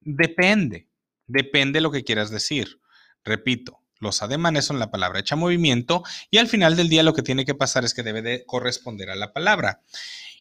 Depende, 0.00 0.88
depende 1.26 1.80
lo 1.80 1.90
que 1.90 2.04
quieras 2.04 2.30
decir. 2.30 2.80
Repito, 3.24 3.80
los 3.98 4.22
ademanes 4.22 4.66
son 4.66 4.78
la 4.78 4.92
palabra 4.92 5.18
hecha 5.18 5.34
movimiento 5.34 6.04
y 6.30 6.38
al 6.38 6.46
final 6.46 6.76
del 6.76 6.88
día 6.88 7.02
lo 7.02 7.12
que 7.12 7.22
tiene 7.22 7.44
que 7.44 7.56
pasar 7.56 7.84
es 7.84 7.92
que 7.92 8.04
debe 8.04 8.22
de 8.22 8.44
corresponder 8.46 9.10
a 9.10 9.16
la 9.16 9.32
palabra. 9.32 9.82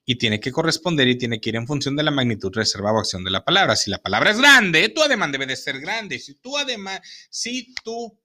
Y 0.08 0.18
tiene 0.20 0.40
que 0.40 0.52
corresponder 0.52 1.08
y 1.08 1.18
tiene 1.18 1.42
que 1.42 1.50
ir 1.50 1.56
en 1.56 1.66
función 1.66 1.96
de 1.96 2.04
la 2.04 2.12
magnitud, 2.12 2.54
reserva 2.54 2.94
o 2.94 3.00
acción 3.00 3.24
de 3.24 3.32
la 3.32 3.44
palabra. 3.44 3.76
Si 3.76 3.90
la 3.90 3.98
palabra 3.98 4.30
es 4.30 4.38
grande, 4.38 4.90
tu 4.90 5.02
ademán 5.02 5.32
debe 5.32 5.48
de 5.48 5.56
ser 5.56 5.80
grande. 5.80 6.20
Si 6.20 6.36
tu 6.36 6.56
ademán, 6.56 7.02
si 7.32 7.74
tu 7.84 8.16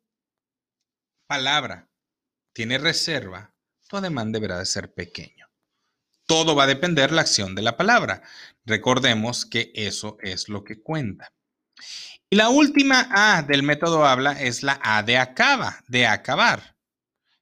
palabra 1.27 1.90
tiene 2.53 2.79
reserva, 2.79 3.55
tu 3.89 3.97
ademán 3.97 4.33
deberá 4.33 4.59
de 4.59 4.67
ser 4.67 4.93
pequeño. 4.93 5.49
Todo 6.27 6.55
va 6.55 6.65
a 6.65 6.69
depender 6.69 7.11
la 7.11 7.23
acción 7.23 7.55
de 7.55 7.63
la 7.63 7.77
palabra. 7.77 8.23
Recordemos 8.65 9.45
que 9.45 9.73
eso 9.75 10.17
es 10.21 10.49
lo 10.49 10.63
que 10.63 10.81
cuenta. 10.81 11.33
Y 12.31 12.37
la 12.37 12.51
última 12.51 13.09
A 13.11 13.43
del 13.43 13.65
método 13.65 14.07
habla 14.07 14.41
es 14.41 14.63
la 14.63 14.79
A 14.83 15.03
de 15.03 15.19
acaba, 15.19 15.83
de 15.89 16.07
acabar. 16.07 16.77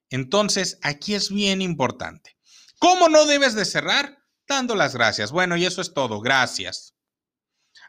Entonces, 0.09 0.79
aquí 0.83 1.15
es 1.15 1.31
bien 1.31 1.61
importante. 1.61 2.39
¿Cómo 2.79 3.11
no 3.11 3.27
debes 3.27 3.55
de 3.55 3.67
cerrar? 3.67 4.25
Dando 4.49 4.75
las 4.75 4.95
gracias. 4.95 5.33
Bueno, 5.33 5.57
y 5.59 5.67
eso 5.67 5.83
es 5.83 5.93
todo. 5.93 6.21
Gracias. 6.21 6.95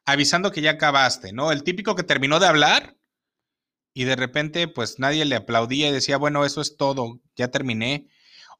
Avisando 0.03 0.51
que 0.51 0.61
ya 0.61 0.71
acabaste, 0.71 1.31
¿no? 1.31 1.53
El 1.53 1.63
típico 1.63 1.95
que 1.95 2.03
terminó 2.03 2.39
de 2.39 2.47
hablar 2.47 2.98
y 3.99 4.05
de 4.05 4.15
repente 4.15 4.69
pues 4.69 4.97
nadie 4.97 5.25
le 5.25 5.35
aplaudía 5.35 5.89
y 5.89 5.91
decía, 5.91 6.15
bueno, 6.15 6.45
eso 6.45 6.61
es 6.61 6.77
todo, 6.77 7.19
ya 7.35 7.49
terminé. 7.49 8.07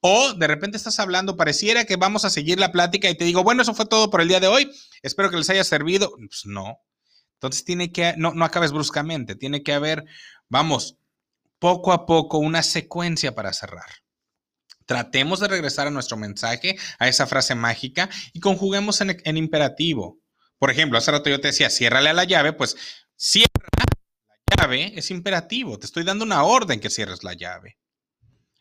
O 0.02 0.34
de 0.34 0.48
repente 0.48 0.76
estás 0.76 1.00
hablando, 1.00 1.38
pareciera 1.38 1.86
que 1.86 1.96
vamos 1.96 2.26
a 2.26 2.30
seguir 2.30 2.60
la 2.60 2.74
plática 2.74 3.10
y 3.10 3.16
te 3.16 3.24
digo, 3.24 3.42
bueno, 3.42 3.62
eso 3.62 3.74
fue 3.74 3.86
todo 3.86 4.10
por 4.10 4.20
el 4.20 4.28
día 4.28 4.42
de 4.42 4.48
hoy, 4.48 4.70
espero 5.02 5.30
que 5.30 5.38
les 5.38 5.50
haya 5.50 5.64
servido. 5.64 6.12
Pues 6.18 6.42
no. 6.44 6.82
Entonces 7.36 7.64
tiene 7.64 7.94
que, 7.94 8.16
no, 8.18 8.34
no 8.34 8.44
acabes 8.44 8.74
bruscamente, 8.74 9.34
tiene 9.34 9.64
que 9.64 9.72
haber, 9.72 10.04
vamos, 10.50 10.98
poco 11.58 11.94
a 11.94 12.06
poco 12.06 12.40
una 12.40 12.62
secuencia 12.62 13.34
para 13.34 13.54
cerrar. 13.54 13.88
Tratemos 14.86 15.40
de 15.40 15.48
regresar 15.48 15.88
a 15.88 15.92
nuestro 15.92 16.18
mensaje, 16.18 16.78
a 16.98 17.08
esa 17.08 17.28
frase 17.28 17.56
mágica 17.56 18.10
y 18.34 18.42
conjuguemos 18.42 19.00
en, 19.00 19.38
imperativo. 19.38 20.20
Por 20.58 20.70
ejemplo, 20.70 20.98
hace 20.98 21.12
rato 21.12 21.30
yo 21.30 21.40
te 21.40 21.48
decía, 21.48 21.70
ciérrale 21.70 22.10
a 22.10 22.14
la 22.14 22.26
llave, 22.26 22.52
pues 22.52 22.76
cierra 23.16 23.48
llave 24.58 24.94
es 24.96 25.12
imperativo. 25.12 25.80
Te 25.80 25.86
estoy 25.86 26.04
dando 26.04 26.26
una 26.26 26.44
orden 26.44 26.80
que 26.80 26.90
cierres 26.90 27.24
la 27.24 27.34
llave. 27.34 27.78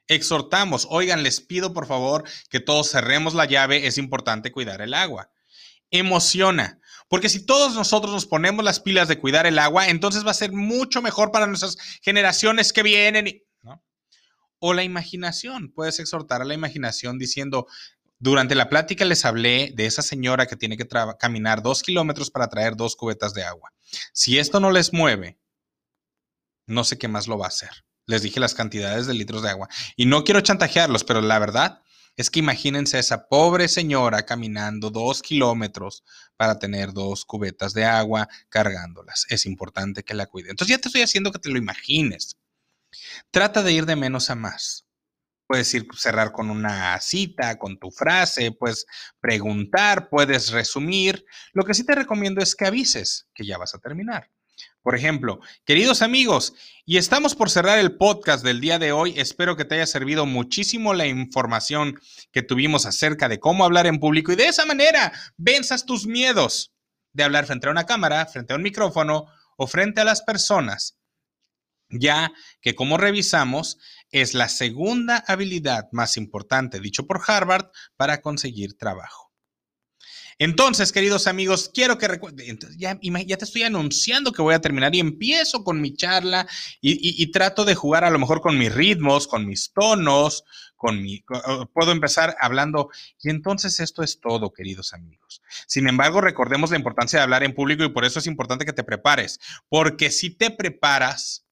Exhortamos, 0.07 0.87
oigan, 0.91 1.23
les 1.23 1.41
pido 1.41 1.75
por 1.75 1.87
favor 1.87 2.25
que 2.49 2.61
todos 2.61 2.91
cerremos 2.91 3.35
la 3.35 3.45
llave, 3.45 3.87
es 3.87 3.99
importante 3.99 4.51
cuidar 4.51 4.81
el 4.81 4.95
agua. 4.95 5.31
Emociona, 5.91 6.81
porque 7.09 7.29
si 7.29 7.45
todos 7.45 7.75
nosotros 7.75 8.13
nos 8.13 8.27
ponemos 8.27 8.65
las 8.65 8.81
pilas 8.81 9.09
de 9.09 9.19
cuidar 9.19 9.47
el 9.47 9.59
agua, 9.59 9.89
entonces 9.89 10.27
va 10.27 10.31
a 10.31 10.35
ser 10.35 10.53
mucho 10.53 11.03
mejor 11.03 11.31
para 11.31 11.47
nuestras 11.47 11.77
generaciones 12.03 12.73
que 12.73 12.83
vienen. 12.83 13.43
O 14.61 14.75
la 14.75 14.83
imaginación, 14.83 15.71
puedes 15.73 16.01
exhortar 16.01 16.43
a 16.43 16.45
la 16.45 16.55
imaginación 16.55 17.17
diciendo, 17.19 17.69
durante 18.19 18.57
la 18.57 18.69
plática 18.69 19.05
les 19.05 19.25
hablé 19.25 19.73
de 19.77 19.87
esa 19.87 20.03
señora 20.03 20.47
que 20.47 20.57
tiene 20.57 20.77
que 20.77 20.89
caminar 21.19 21.63
dos 21.63 21.83
kilómetros 21.83 22.31
para 22.31 22.49
traer 22.49 22.75
dos 22.77 22.97
cubetas 22.97 23.35
de 23.35 23.45
agua. 23.45 23.73
Si 24.13 24.39
esto 24.39 24.59
no 24.59 24.73
les 24.73 24.93
mueve, 24.93 25.39
no 26.69 26.85
sé 26.85 26.99
qué 26.99 27.09
más 27.09 27.27
lo 27.27 27.39
va 27.39 27.47
a 27.47 27.49
hacer. 27.49 27.71
Les 28.07 28.23
dije 28.23 28.41
las 28.41 28.55
cantidades 28.55 29.07
de 29.07 29.15
litros 29.15 29.43
de 29.43 29.51
agua. 29.51 29.69
Y 29.97 30.07
no 30.07 30.25
quiero 30.25 30.41
chantajearlos, 30.41 31.05
pero 31.05 31.21
la 31.21 31.39
verdad 31.39 31.83
es 32.19 32.31
que 32.31 32.41
imagínense 32.41 32.97
a 32.97 33.01
esa 33.01 33.29
pobre 33.29 33.69
señora 33.69 34.25
caminando 34.27 34.91
dos 34.91 35.23
kilómetros 35.23 36.03
para 36.37 36.59
tener 36.59 36.93
dos 36.93 37.25
cubetas 37.25 37.75
de 37.75 37.85
agua 37.85 38.29
cargándolas. 38.49 39.25
Es 39.29 39.47
importante 39.47 40.03
que 40.03 40.15
la 40.15 40.27
cuide. 40.27 40.51
Entonces 40.51 40.77
ya 40.77 40.81
te 40.81 40.89
estoy 40.89 41.03
haciendo 41.03 41.31
que 41.31 41.39
te 41.39 41.49
lo 41.49 41.59
imagines. 41.59 42.37
Trata 43.31 43.63
de 43.63 43.73
ir 43.73 43.87
de 43.87 43.95
menos 43.95 44.31
a 44.31 44.35
más. 44.35 44.85
Puedes 45.47 45.73
ir 45.75 45.87
cerrar 45.97 46.33
con 46.33 46.51
una 46.51 47.01
cita, 47.01 47.57
con 47.57 47.79
tu 47.79 47.91
frase, 47.91 48.53
puedes 48.53 48.87
preguntar, 49.21 50.09
puedes 50.11 50.51
resumir. 50.51 51.25
Lo 51.53 51.65
que 51.65 51.75
sí 51.75 51.85
te 51.85 51.95
recomiendo 51.95 52.43
es 52.43 52.57
que 52.57 52.67
avises 52.67 53.29
que 53.33 53.47
ya 53.47 53.59
vas 53.59 53.75
a 53.75 53.79
terminar. 53.79 54.29
Por 54.83 54.95
ejemplo, 54.95 55.41
queridos 55.65 56.03
amigos, 56.03 56.55
y 56.87 56.97
estamos 56.97 57.35
por 57.35 57.51
cerrar 57.51 57.79
el 57.79 57.97
podcast 57.97 58.45
del 58.45 58.61
día 58.61 58.79
de 58.79 58.93
hoy. 58.93 59.13
Espero 59.19 59.57
que 59.57 59.65
te 59.65 59.75
haya 59.75 59.87
servido 59.87 60.25
muchísimo 60.25 60.95
la 60.95 61.07
información 61.07 62.01
que 62.33 62.43
tuvimos 62.43 62.87
acerca 62.87 63.29
de 63.29 63.39
cómo 63.41 63.65
hablar 63.65 63.87
en 63.87 64.01
público 64.01 64.33
y 64.33 64.37
de 64.37 64.47
esa 64.47 64.65
manera 64.65 65.13
venzas 65.37 65.85
tus 65.85 66.07
miedos 66.07 66.73
de 67.13 67.25
hablar 67.25 67.47
frente 67.47 67.69
a 67.69 67.71
una 67.71 67.85
cámara, 67.85 68.25
frente 68.27 68.53
a 68.53 68.57
un 68.57 68.63
micrófono 68.63 69.27
o 69.57 69.67
frente 69.67 70.01
a 70.01 70.05
las 70.05 70.23
personas, 70.23 70.99
ya 71.91 72.33
que 72.61 72.75
como 72.75 72.97
revisamos 72.97 73.79
es 74.11 74.35
la 74.35 74.49
segunda 74.49 75.23
habilidad 75.27 75.89
más 75.93 76.17
importante, 76.17 76.81
dicho 76.81 77.07
por 77.07 77.21
Harvard, 77.27 77.67
para 77.97 78.23
conseguir 78.23 78.79
trabajo. 78.79 79.28
Entonces, 80.41 80.93
queridos 80.93 81.27
amigos, 81.27 81.69
quiero 81.75 81.99
que 81.99 82.07
recuerden, 82.07 82.59
ya, 82.77 82.97
ya, 83.01 83.37
te 83.37 83.45
estoy 83.45 83.65
anunciando 83.65 84.33
que 84.33 84.41
voy 84.41 84.55
a 84.55 84.61
terminar 84.61 84.95
y 84.95 85.01
empiezo 85.01 85.65
con 85.65 85.81
mi 85.81 85.95
charla 85.95 86.47
y, 86.81 87.27
trato 87.33 87.65
de 87.65 87.75
jugar 87.75 88.05
a 88.05 88.11
lo 88.11 88.21
mejor 88.21 88.41
con 88.41 88.57
mis 88.57 88.73
ritmos, 88.73 89.27
con 89.27 89.47
mis 89.47 89.73
tonos, 89.73 90.45
con 90.77 91.03
mi, 91.03 91.25
puedo 91.73 91.91
empezar 91.91 92.37
hablando 92.41 92.89
y 93.21 93.31
entonces 93.31 93.81
esto 93.81 94.05
es 94.05 94.21
todo, 94.21 94.53
queridos 94.53 94.93
amigos. 94.93 95.43
Sin 95.67 95.89
embargo, 95.89 96.21
recordemos 96.21 96.71
la 96.71 96.77
importancia 96.77 97.19
de 97.19 97.25
hablar 97.25 97.43
en 97.43 97.53
público 97.53 97.83
y 97.83 97.89
por 97.89 98.05
eso 98.05 98.21
es 98.21 98.29
importante 98.29 98.65
que 98.65 98.73
te 98.73 98.85
prepares, 98.85 99.41
porque 99.69 100.13
si 100.13 100.31
te 100.31 100.53
preparas, 100.53 101.47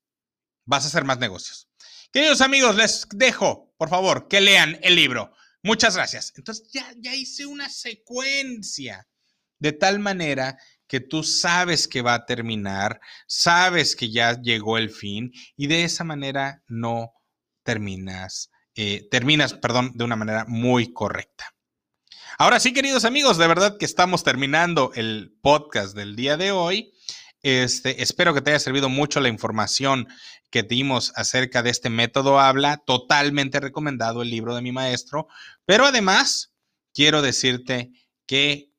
vas 0.64 0.85
a 0.85 0.88
hacer 0.88 1.05
más 1.05 1.18
negocios. 1.18 1.68
Queridos 2.12 2.40
amigos, 2.40 2.77
les 2.77 3.09
dejo, 3.11 3.75
por 3.77 3.88
favor, 3.88 4.29
que 4.29 4.40
lean 4.40 4.79
el 4.83 4.94
libro 4.94 5.33
Muchas 5.66 5.96
gracias. 5.96 6.33
Entonces 6.37 6.68
ya, 6.72 6.87
ya 6.98 7.12
hice 7.12 7.44
una 7.44 7.68
secuencia 7.68 9.09
de 9.59 9.72
tal 9.72 9.98
manera 9.98 10.57
que 10.87 11.00
tú 11.00 11.24
sabes 11.24 11.88
que 11.88 12.02
va 12.02 12.14
a 12.14 12.24
terminar, 12.24 13.00
sabes 13.26 13.96
que 13.96 14.12
ya 14.12 14.40
llegó 14.40 14.79
el 14.79 14.90
fin 14.90 15.33
y 15.57 15.66
de 15.66 15.83
esa 15.83 16.05
manera 16.05 16.62
no 16.68 17.14
terminas, 17.64 18.52
eh, 18.76 19.09
terminas, 19.11 19.55
perdón, 19.55 19.90
de 19.96 20.05
una 20.05 20.14
manera 20.14 20.44
muy 20.46 20.92
correcta. 20.92 21.52
Ahora 22.38 22.61
sí, 22.61 22.72
queridos 22.72 23.05
amigos, 23.05 23.37
de 23.37 23.48
verdad 23.48 23.76
que 23.76 23.87
estamos 23.87 24.22
terminando 24.22 24.92
el 24.94 25.37
podcast 25.42 25.96
del 25.96 26.14
día 26.14 26.37
de 26.37 26.52
hoy. 26.52 26.92
Este, 27.48 28.02
espero 28.02 28.35
que 28.35 28.40
te 28.40 28.50
haya 28.50 28.59
servido 28.59 28.88
mucho 28.88 29.20
la 29.20 29.28
información 29.28 30.09
que 30.50 30.64
dimos 30.64 31.12
acerca 31.14 31.62
de 31.62 31.70
este 31.70 31.90
método 31.90 32.40
habla. 32.40 32.78
Totalmente 32.78 33.61
recomendado 33.61 34.22
el 34.22 34.30
libro 34.30 34.56
de 34.56 34.62
mi 34.62 34.72
maestro. 34.72 35.28
Pero 35.64 35.87
además, 35.87 36.52
quiero 36.92 37.22
decirte 37.22 37.92
que 38.26 38.72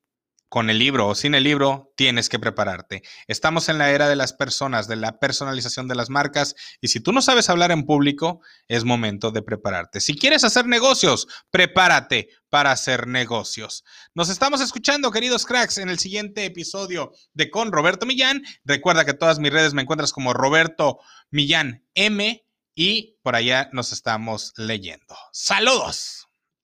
con 0.50 0.70
el 0.70 0.80
libro 0.80 1.08
o 1.08 1.16
sin 1.16 1.36
el 1.36 1.44
libro, 1.44 1.94
tienes 1.96 2.30
que 2.30 2.40
prepararte. 2.40 3.04
Estamos 3.28 3.70
en 3.70 3.78
la 3.78 3.92
era 3.92 4.08
de 4.08 4.16
las 4.16 4.34
personas, 4.34 4.88
de 4.88 4.96
la 4.96 5.20
personalización 5.20 5.88
de 5.88 5.96
las 5.96 6.10
marcas, 6.10 6.56
y 6.82 6.88
si 6.88 7.00
tú 7.00 7.12
no 7.12 7.22
sabes 7.22 7.50
hablar 7.50 7.72
en 7.72 7.86
público, 7.86 8.42
es 8.68 8.84
momento 8.84 9.32
de 9.32 9.42
prepararte. 9.42 10.00
Si 10.00 10.18
quieres 10.18 10.44
hacer 10.44 10.66
negocios, 10.66 11.28
prepárate 11.52 12.30
para 12.50 12.72
hacer 12.72 13.08
negocios. 13.08 13.84
Nos 14.14 14.30
estamos 14.30 14.62
escuchando, 14.62 15.12
queridos 15.12 15.46
cracks, 15.46 15.78
en 15.78 15.90
el 15.90 16.00
siguiente 16.00 16.46
episodio 16.46 17.12
de 17.34 17.50
Con 17.50 17.72
Roberto 17.72 18.06
Millán. 18.06 18.44
Recuerda 18.64 19.06
que 19.06 19.14
todas 19.14 19.40
mis 19.40 19.52
redes 19.52 19.74
me 19.74 19.82
encuentras 19.82 20.14
como 20.14 20.34
Roberto 20.34 21.00
Millán 21.30 21.86
M 21.94 22.46
y 22.74 23.18
por 23.22 23.36
allá 23.36 23.70
nos 23.74 23.92
estamos 23.92 24.54
leyendo. 24.56 25.18
Saludos. 25.34 26.27